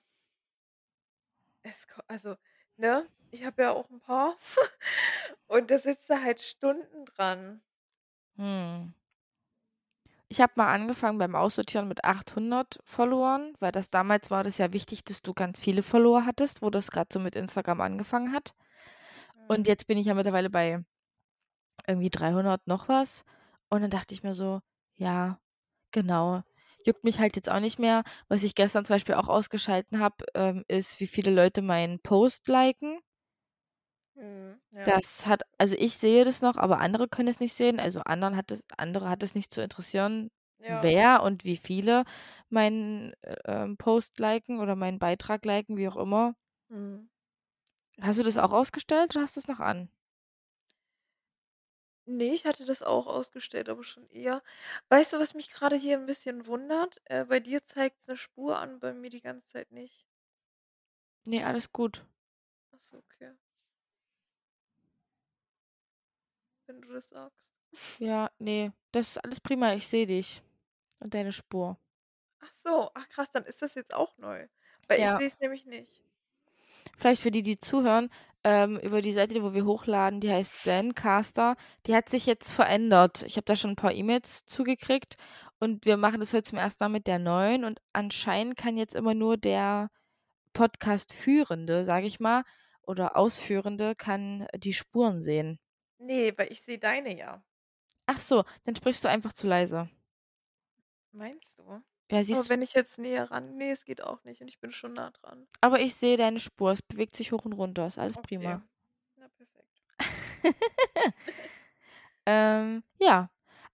es 1.64 1.86
ko 1.88 2.02
also, 2.08 2.38
ne, 2.78 3.10
ich 3.32 3.44
habe 3.46 3.64
ja 3.64 3.72
auch 3.74 3.90
'n 3.90 4.00
paar 4.00 4.38
und 5.48 5.70
da 5.72 5.80
sitzt 5.80 6.10
du 6.10 6.22
halt 6.22 6.42
Stunden 6.42 7.06
dran. 7.06 7.62
Mhm. 8.38 8.94
Ich 10.28 10.40
habe 10.42 10.54
mal 10.56 10.72
angefangen 10.74 11.18
beim 11.18 11.36
Aussortieren 11.36 11.88
mit 11.88 12.04
800 12.04 12.80
Followern, 12.84 13.54
weil 13.60 13.72
das 13.72 13.90
damals 13.90 14.30
war 14.32 14.44
das 14.44 14.58
ja 14.60 14.72
wichtig, 14.74 15.04
dass 15.04 15.22
du 15.22 15.34
ganz 15.34 15.60
viele 15.60 15.84
Follower 15.84 16.26
hattest, 16.26 16.62
wo 16.62 16.70
das 16.70 16.92
grad 16.92 17.12
so 17.14 17.20
mit 17.20 17.36
Instagram 17.36 17.82
angefangen 17.82 18.32
hat. 18.34 18.54
Und 19.48 19.68
Mhm. 19.68 19.70
jetzt 19.70 19.88
bin 19.88 19.98
ich 20.00 20.08
ja 20.08 20.16
mittlerweile 20.16 20.50
bei 20.52 20.84
irgendwie 21.88 22.10
300 22.10 22.68
noch 22.68 22.88
was 22.88 23.24
und 23.70 23.82
dann 23.82 23.90
dachte 23.90 24.14
ich 24.14 24.24
mir 24.24 24.34
so: 24.34 24.62
„Ja, 24.96 25.40
genau, 25.92 26.44
juckt 26.86 27.04
mich 27.04 27.20
halt 27.20 27.36
jetzt 27.36 27.50
auch 27.52 27.60
nicht 27.62 27.80
mehr.“ 27.80 28.04
Was 28.30 28.44
ich 28.44 28.56
gestern 28.56 28.86
zum 28.86 28.96
Beispiel 28.96 29.16
auch 29.16 29.28
ausgeschalten 29.30 30.00
habe, 30.00 30.26
ähm, 30.36 30.64
ist, 30.68 31.00
wie 31.00 31.08
viele 31.08 31.32
Leute 31.32 31.62
meinen 31.62 32.00
Post 32.02 32.48
liken. 32.48 33.00
Mhm, 34.16 34.62
ja. 34.72 35.00
Das 35.04 35.26
hat 35.26 35.42
also, 35.58 35.76
ich 35.80 35.96
sehe 35.98 36.26
das 36.26 36.42
noch, 36.44 36.58
aber 36.58 36.80
andere 36.80 37.08
können 37.08 37.28
es 37.28 37.40
nicht 37.40 37.56
sehen. 37.56 37.80
Also, 37.80 38.02
anderen 38.02 38.36
hat 38.36 38.52
es 38.52 38.64
andere 38.78 39.10
hat 39.10 39.24
es 39.24 39.34
nicht 39.34 39.52
zu 39.52 39.64
interessieren, 39.64 40.30
Ja. 40.60 40.92
wer 40.92 41.24
und 41.24 41.44
wie 41.44 41.58
viele 41.58 42.04
meinen, 42.50 43.14
äh, 43.24 43.36
ähm, 43.46 43.78
Post 43.78 44.20
liken 44.20 44.60
oder 44.60 44.76
meinen 44.76 45.00
Beitrag 45.00 45.44
liken, 45.44 45.76
wie 45.78 45.88
auch 45.88 45.96
immer. 45.98 46.36
Mhm. 46.70 47.10
Hast 48.02 48.20
du 48.20 48.24
das 48.24 48.38
auch 48.38 48.52
ausgestellt 48.52 49.16
oder 49.16 49.24
hast 49.24 49.38
du's 49.38 49.48
noch 49.48 49.60
an? 49.62 49.90
Ne, 52.08 52.34
ich 52.36 52.46
hatte 52.46 52.66
das 52.66 52.82
auch 52.84 53.08
ausgestellt, 53.08 53.68
aber 53.68 53.84
schon 53.84 54.08
eher. 54.10 54.44
Weißt 54.90 55.14
du, 55.14 55.18
was 55.20 55.34
mich 55.34 55.50
grade 55.52 55.76
hier 55.76 55.98
'n 55.98 56.06
bisschen 56.06 56.46
wundert? 56.46 57.02
Äh, 57.06 57.26
bei 57.26 57.40
dir 57.40 57.64
zeigt's 57.66 58.08
'ne 58.08 58.16
Spur 58.18 58.60
an, 58.60 58.80
bei 58.80 58.94
mir 58.94 59.10
die 59.10 59.22
ganze 59.22 59.48
Zeit 59.48 59.72
nicht. 59.72 60.04
Ne, 61.28 61.44
alles 61.44 61.72
gut. 61.72 62.06
Ach 62.74 62.80
so, 62.82 62.98
okay. 62.98 63.36
Wenn 66.76 66.82
du 66.82 66.92
das 66.94 67.08
sagst. 67.08 67.54
Ja, 68.00 68.30
ne, 68.40 68.74
das 68.92 69.10
ist 69.12 69.18
alles 69.24 69.40
prima. 69.40 69.74
Ich 69.74 69.88
sehe 69.88 70.06
dich 70.06 70.42
und 71.00 71.14
deine 71.14 71.32
Spur. 71.32 71.78
Ach 72.42 72.52
so, 72.52 72.92
ach 72.94 73.08
krass, 73.10 73.32
dann 73.32 73.44
ist 73.46 73.62
das 73.62 73.76
jetzt 73.76 73.94
auch 73.94 74.18
neu, 74.18 74.48
weil 74.88 75.02
ich 75.04 75.12
Ja. 75.12 75.16
sehe 75.16 75.28
es 75.28 75.40
nämlich 75.40 75.66
nicht. 75.66 76.02
Vielleicht 76.98 77.22
für 77.22 77.32
die, 77.32 77.44
die 77.44 77.58
zuhören, 77.60 78.10
ähm, 78.44 78.78
über 78.80 79.02
die 79.02 79.12
Seite, 79.12 79.42
wo 79.44 79.54
wir 79.54 79.66
hochladen, 79.66 80.22
die 80.22 80.32
heißt 80.32 80.64
Zencastr, 80.64 81.56
die 81.88 81.96
hat 81.96 82.10
sich 82.10 82.26
jetzt 82.26 82.52
verändert. 82.52 83.24
Ich 83.24 83.36
habe 83.38 83.46
da 83.46 83.56
schon 83.56 83.72
'n 83.72 83.76
paar 83.76 83.94
E-Mails 83.94 84.46
zu 84.46 84.64
gekriegt 84.64 85.16
und 85.60 85.86
wir 85.86 85.98
machen 85.98 86.20
das 86.20 86.34
heute 86.34 86.44
zum 86.44 86.58
1. 86.60 86.86
Mal 86.86 86.90
mit 86.90 87.08
der 87.08 87.20
neuen 87.20 87.66
und 87.66 87.80
anscheinend 87.94 88.56
kann 88.58 88.78
jetzt 88.78 88.96
immer 88.96 89.14
nur 89.14 89.38
der 89.38 89.90
Podcast-Führende, 90.54 91.86
sage 91.86 92.08
ich 92.08 92.20
mal, 92.20 92.44
oder 92.84 93.18
Ausführende 93.18 93.96
kann 93.96 94.48
die 94.58 94.74
Spuren 94.74 95.22
sehen. 95.22 95.60
Ne, 96.00 96.34
weil 96.38 96.52
ich 96.52 96.62
sehe 96.62 96.78
deine 96.80 97.16
ja. 97.18 97.42
Ach 98.08 98.20
so, 98.20 98.44
dann 98.64 98.76
sprichst 98.76 99.04
du 99.04 99.10
einfach 99.10 99.34
zu 99.34 99.48
leise. 99.48 99.90
Meinst 101.14 101.60
du? 101.60 101.82
Ja, 102.12 102.22
Aber 102.30 102.50
siehst 102.50 102.50
wenn 102.50 102.62
ich 102.62 102.74
jetzt 102.74 102.98
näher 103.00 103.32
ran 103.32 103.58
ne, 103.58 103.72
es 103.72 103.86
geht 103.86 104.02
auch 104.02 104.24
nicht 104.24 104.42
und 104.42 104.48
ich 104.48 104.60
bin 104.60 104.72
schon 104.72 104.94
nah 104.94 105.12
dran. 105.12 105.48
Aber 105.64 105.80
ich 105.80 105.96
sehe 105.96 106.18
deine 106.18 106.40
Spur. 106.40 106.72
Es 106.72 106.82
bewegt 106.82 107.16
sich 107.16 107.32
hoch 107.32 107.46
und 107.46 107.54
runter. 107.54 107.88
Ist 107.88 108.00
alles 108.00 108.18
Okay. 108.18 108.18
prima. 108.18 108.62
Na 109.18 109.30
perfekt. 109.30 109.82
Ähm, 112.28 112.84
ja. 113.00 113.30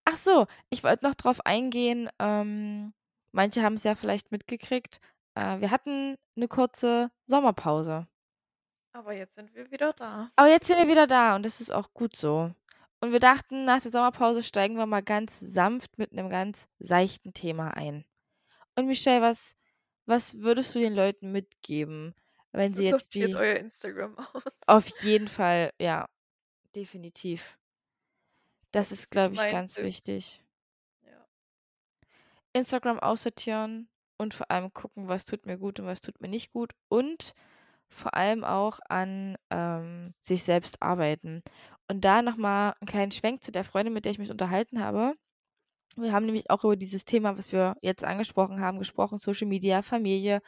Ach 0.05 0.15
so, 0.17 0.47
ich 0.69 0.83
wollte 0.83 1.05
noch 1.05 1.15
drauf 1.15 1.45
eingehen, 1.45 2.09
ähm, 2.19 2.93
manche 3.31 3.61
haben's 3.63 3.83
ja 3.83 3.95
vielleicht 3.95 4.31
mitgekriegt, 4.31 4.99
äh, 5.35 5.59
wir 5.61 5.71
hatten 5.71 6.17
'ne 6.35 6.47
kurze 6.47 7.11
Sommerpause. 7.27 8.07
Aber 8.95 9.13
jetzt 9.13 9.35
sind 9.35 9.53
wir 9.55 9.71
wieder 9.71 9.93
da. 9.93 10.31
Aber 10.37 10.49
jetzt 10.49 10.67
sind 10.67 10.77
wir 10.77 10.87
wieder 10.87 11.07
da 11.07 11.35
und 11.35 11.43
das 11.43 11.61
ist 11.61 11.71
auch 11.71 11.93
gut 11.93 12.15
so. 12.15 12.53
Und 12.99 13.11
wir 13.11 13.19
dachten, 13.19 13.65
nach 13.65 13.81
der 13.81 13.91
Sommerpause 13.91 14.43
steigen 14.43 14.75
wir 14.77 14.85
mal 14.85 15.01
ganz 15.01 15.39
sanft 15.39 15.97
mit 15.97 16.11
'nem 16.13 16.29
ganz 16.29 16.67
seichten 16.79 17.33
Thema 17.33 17.75
ein. 17.75 18.05
Und 18.75 18.87
Michelle, 18.87 19.21
was 19.21 19.55
was 20.07 20.39
würdest 20.39 20.75
du 20.75 20.79
den 20.79 20.93
Leuten 20.95 21.31
mitgeben, 21.31 22.15
wenn 22.53 22.73
sie 22.75 22.85
jetzt 22.85 23.13
die 23.15 23.33
euer 23.35 23.55
Instagram 23.57 24.17
aus. 24.17 24.43
Auf 24.67 24.87
jeden 25.03 25.27
Fall, 25.27 25.71
ja, 25.79 26.05
definitiv. 26.75 27.57
Das 28.73 28.91
ist, 28.91 29.11
glaube 29.11 29.35
ich, 29.35 29.47
ganz 29.49 29.75
Tipp. 29.75 29.85
wichtig. 29.85 30.41
Ja. 31.05 31.27
Instagram 32.55 32.99
aussortieren 32.99 33.89
und 34.17 34.33
vor 34.33 34.51
allem 34.51 34.73
gucken, 34.73 35.07
was 35.07 35.25
tut 35.25 35.45
mir 35.45 35.57
gut 35.57 35.79
und 35.79 35.85
was 35.85 36.01
tut 36.01 36.19
mir 36.21 36.27
nicht 36.27 36.51
gut 36.51 36.73
und 36.89 37.33
vor 37.91 38.15
allem 38.15 38.43
auch 38.43 38.79
an, 38.89 39.37
ähm, 39.51 40.13
sich 40.21 40.43
selbst 40.43 40.81
arbeiten. 40.81 41.43
Und 41.89 42.05
da 42.05 42.21
noch 42.21 42.37
mal 42.37 42.73
'n 42.81 42.87
kleinen 42.87 43.11
Schwenk 43.11 43.43
zu 43.43 43.51
der 43.51 43.63
Freundin, 43.65 43.93
mit 43.93 44.05
der 44.05 44.11
ich 44.13 44.19
mich 44.19 44.31
unterhalten 44.31 44.81
habe. 44.83 45.15
Wir 45.97 46.13
haben 46.13 46.25
nämlich 46.25 46.49
auch 46.49 46.63
über 46.63 46.75
dieses 46.77 47.05
Thema, 47.05 47.37
was 47.37 47.51
wir 47.51 47.75
jetzt 47.81 48.03
angesprochen 48.05 48.61
haben, 48.61 48.79
gesprochen, 48.79 49.17
Social 49.19 49.47
Media, 49.47 49.81
Familie, 49.81 50.41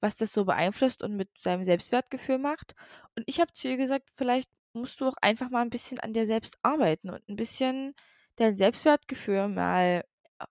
was 0.00 0.16
das 0.16 0.32
so 0.32 0.44
beeinflusst 0.44 1.02
und 1.02 1.16
mit 1.16 1.30
seinem 1.38 1.64
Selbstwertgefühl 1.64 2.38
macht. 2.38 2.74
Und 3.16 3.24
ich 3.26 3.40
habe 3.40 3.52
zu 3.52 3.68
ihr 3.68 3.76
gesagt: 3.76 4.10
„Vielleicht 4.14 4.48
musst 4.74 5.00
du 5.00 5.08
auch 5.08 5.14
einfach 5.22 5.50
mal 5.50 5.62
ein 5.62 5.70
bisschen 5.70 6.00
an 6.00 6.12
dir 6.12 6.26
selbst 6.26 6.58
arbeiten 6.62 7.10
und 7.10 7.28
ein 7.28 7.36
bisschen 7.36 7.94
dein 8.36 8.56
Selbstwertgefühl 8.56 9.48
mal 9.48 10.04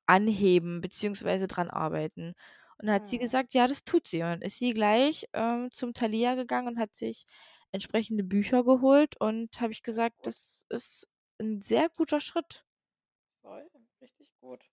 anheben 0.07 0.81
beziehungsweise 0.81 1.47
dran 1.47 1.69
arbeiten. 1.69 2.33
Und 2.79 2.87
dann 2.87 2.95
hat 2.95 3.07
sie 3.07 3.17
Mhm. 3.17 3.19
gesagt, 3.19 3.53
ja, 3.53 3.67
das 3.67 3.83
tut 3.83 4.07
sie. 4.07 4.17
Und 4.23 4.29
dann 4.29 4.41
ist 4.41 4.59
sie 4.59 4.73
gleich, 4.73 5.27
ähm, 5.33 5.69
zum 5.71 5.93
Thalia 5.93 6.35
gegangen 6.35 6.67
und 6.69 6.79
hat 6.79 6.95
sich 6.95 7.25
entsprechende 7.71 8.23
Bücher 8.23 8.63
geholt 8.63 9.19
und 9.19 9.59
habe 9.61 9.71
ich 9.73 9.83
gesagt, 9.83 10.15
das 10.27 10.65
ist 10.69 11.07
ein 11.39 11.61
sehr 11.61 11.89
guter 11.89 12.19
Schritt. 12.21 12.65
Toll, 13.41 13.67
richtig 13.99 14.29
gut. 14.35 14.69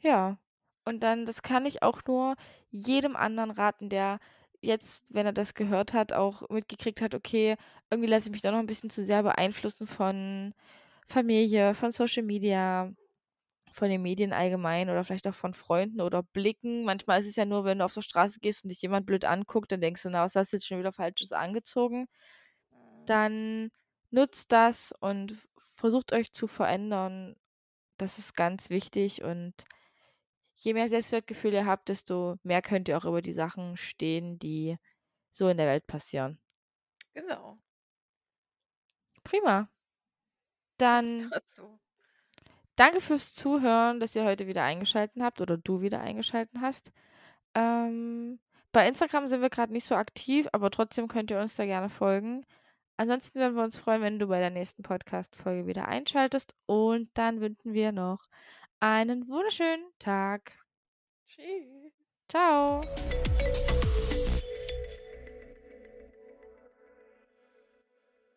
Ja. 0.00 0.38
Und 0.84 1.02
dann 1.02 1.26
das 1.26 1.42
kann 1.42 1.66
ich 1.66 1.82
auch 1.82 2.00
nur 2.06 2.36
jedem 2.70 3.16
anderen 3.16 3.50
raten, 3.50 3.88
der 3.88 4.20
jetzt, 4.60 5.12
wenn 5.14 5.26
er 5.26 5.32
das 5.32 5.54
gehört 5.54 5.92
hat, 5.92 6.12
auch 6.12 6.48
mitgekriegt 6.50 7.00
hat: 7.02 7.14
„Okay, 7.14 7.56
irgendwie 7.90 8.08
lasse 8.10 8.26
ich 8.28 8.32
mich 8.32 8.42
doch 8.42 8.52
noch 8.52 8.58
ein 8.58 8.66
bisschen 8.66 8.90
zu 8.90 9.04
sehr 9.04 9.22
beeinflussen 9.22 9.86
von 9.86 10.54
Familie, 11.06 11.74
von 11.74 11.90
Social 11.92 12.22
Media, 12.24 12.92
von 13.78 13.90
den 13.90 14.02
Medien 14.02 14.32
allgemein 14.32 14.90
oder 14.90 15.04
vielleicht 15.04 15.28
auch 15.28 15.34
von 15.34 15.54
Freunden 15.54 16.00
oder 16.02 16.22
Blicken.“ 16.22 16.84
Manchmal 16.84 17.20
ist 17.20 17.26
es 17.28 17.36
ja 17.36 17.44
nur, 17.46 17.64
wenn 17.64 17.78
du 17.80 17.84
auf 17.86 17.94
der 17.94 18.02
Straße 18.02 18.40
gehst 18.40 18.64
und 18.64 18.70
dich 18.70 18.82
jemand 18.82 19.06
blöd 19.06 19.24
anguckt, 19.24 19.72
dann 19.72 19.80
denkst 19.80 20.02
du: 20.04 20.10
„Na, 20.10 20.24
was 20.24 20.36
hast 20.36 20.52
du 20.52 20.56
jetzt 20.56 20.66
schon 20.66 20.78
wieder 20.80 20.92
Falsches 20.92 21.32
angezogen?“ 21.32 22.06
Mhm. 22.72 23.06
Dann 23.06 23.70
nutzt 24.10 24.52
das 24.52 24.92
und 25.00 25.36
versucht 25.58 26.12
euch 26.12 26.32
zu 26.32 26.46
verändern. 26.46 27.36
Das 27.98 28.18
ist 28.18 28.36
ganz 28.36 28.70
wichtig 28.70 29.22
und 29.24 29.54
je 30.56 30.74
mehr 30.74 30.88
Selbstwertgefühl 30.90 31.54
ihr 31.54 31.66
habt, 31.66 31.88
desto 31.88 32.36
mehr 32.42 32.62
könnt 32.62 32.88
ihr 32.88 32.98
auch 32.98 33.06
über 33.06 33.22
die 33.22 33.32
Sachen 33.32 33.76
stehen, 33.78 34.38
die 34.38 34.76
so 35.32 35.48
in 35.48 35.56
der 35.58 35.68
Welt 35.68 35.86
passieren. 35.88 36.40
Genau, 37.14 37.60
Prima. 39.24 39.70
das 40.98 41.16
Dann. 41.16 41.32
Danke 42.78 43.00
fürs 43.00 43.34
Zuhören, 43.34 44.00
dass 44.00 44.14
ihr 44.14 44.24
heute 44.24 44.46
wieder 44.46 44.62
eingeschalten 44.62 45.22
habt 45.22 45.40
oder 45.40 45.56
du 45.56 45.80
wieder 45.80 46.00
eingeschalten 46.00 46.60
hast. 46.60 46.92
Ähm, 47.54 48.38
bei 48.72 48.86
Instagram 48.86 49.26
sind 49.26 49.42
wir 49.42 49.50
gerade 49.50 49.72
nicht 49.72 49.84
so 49.84 49.94
aktiv, 49.96 50.46
aber 50.52 50.70
trotzdem 50.70 51.08
könnt 51.08 51.30
ihr 51.30 51.40
uns 51.40 51.56
da 51.56 51.64
gerne 51.64 51.88
folgen. 51.88 52.44
Ansonsten 52.96 53.40
würden 53.40 53.56
wir 53.56 53.62
uns 53.64 53.78
freuen, 53.78 54.02
wenn 54.02 54.18
du 54.18 54.26
bei 54.26 54.40
der 54.40 54.50
nächsten 54.50 54.82
Podcast-Folge 54.82 55.66
wieder 55.66 55.86
einschaltest 55.88 56.54
und 56.66 57.10
dann 57.14 57.40
wünschen 57.40 57.72
wir 57.72 57.92
noch 57.92 58.24
einen 58.80 59.28
wunderschönen 59.28 59.86
Tag. 59.98 60.52
Tschüss. 61.28 61.92
Ciao. 62.28 62.82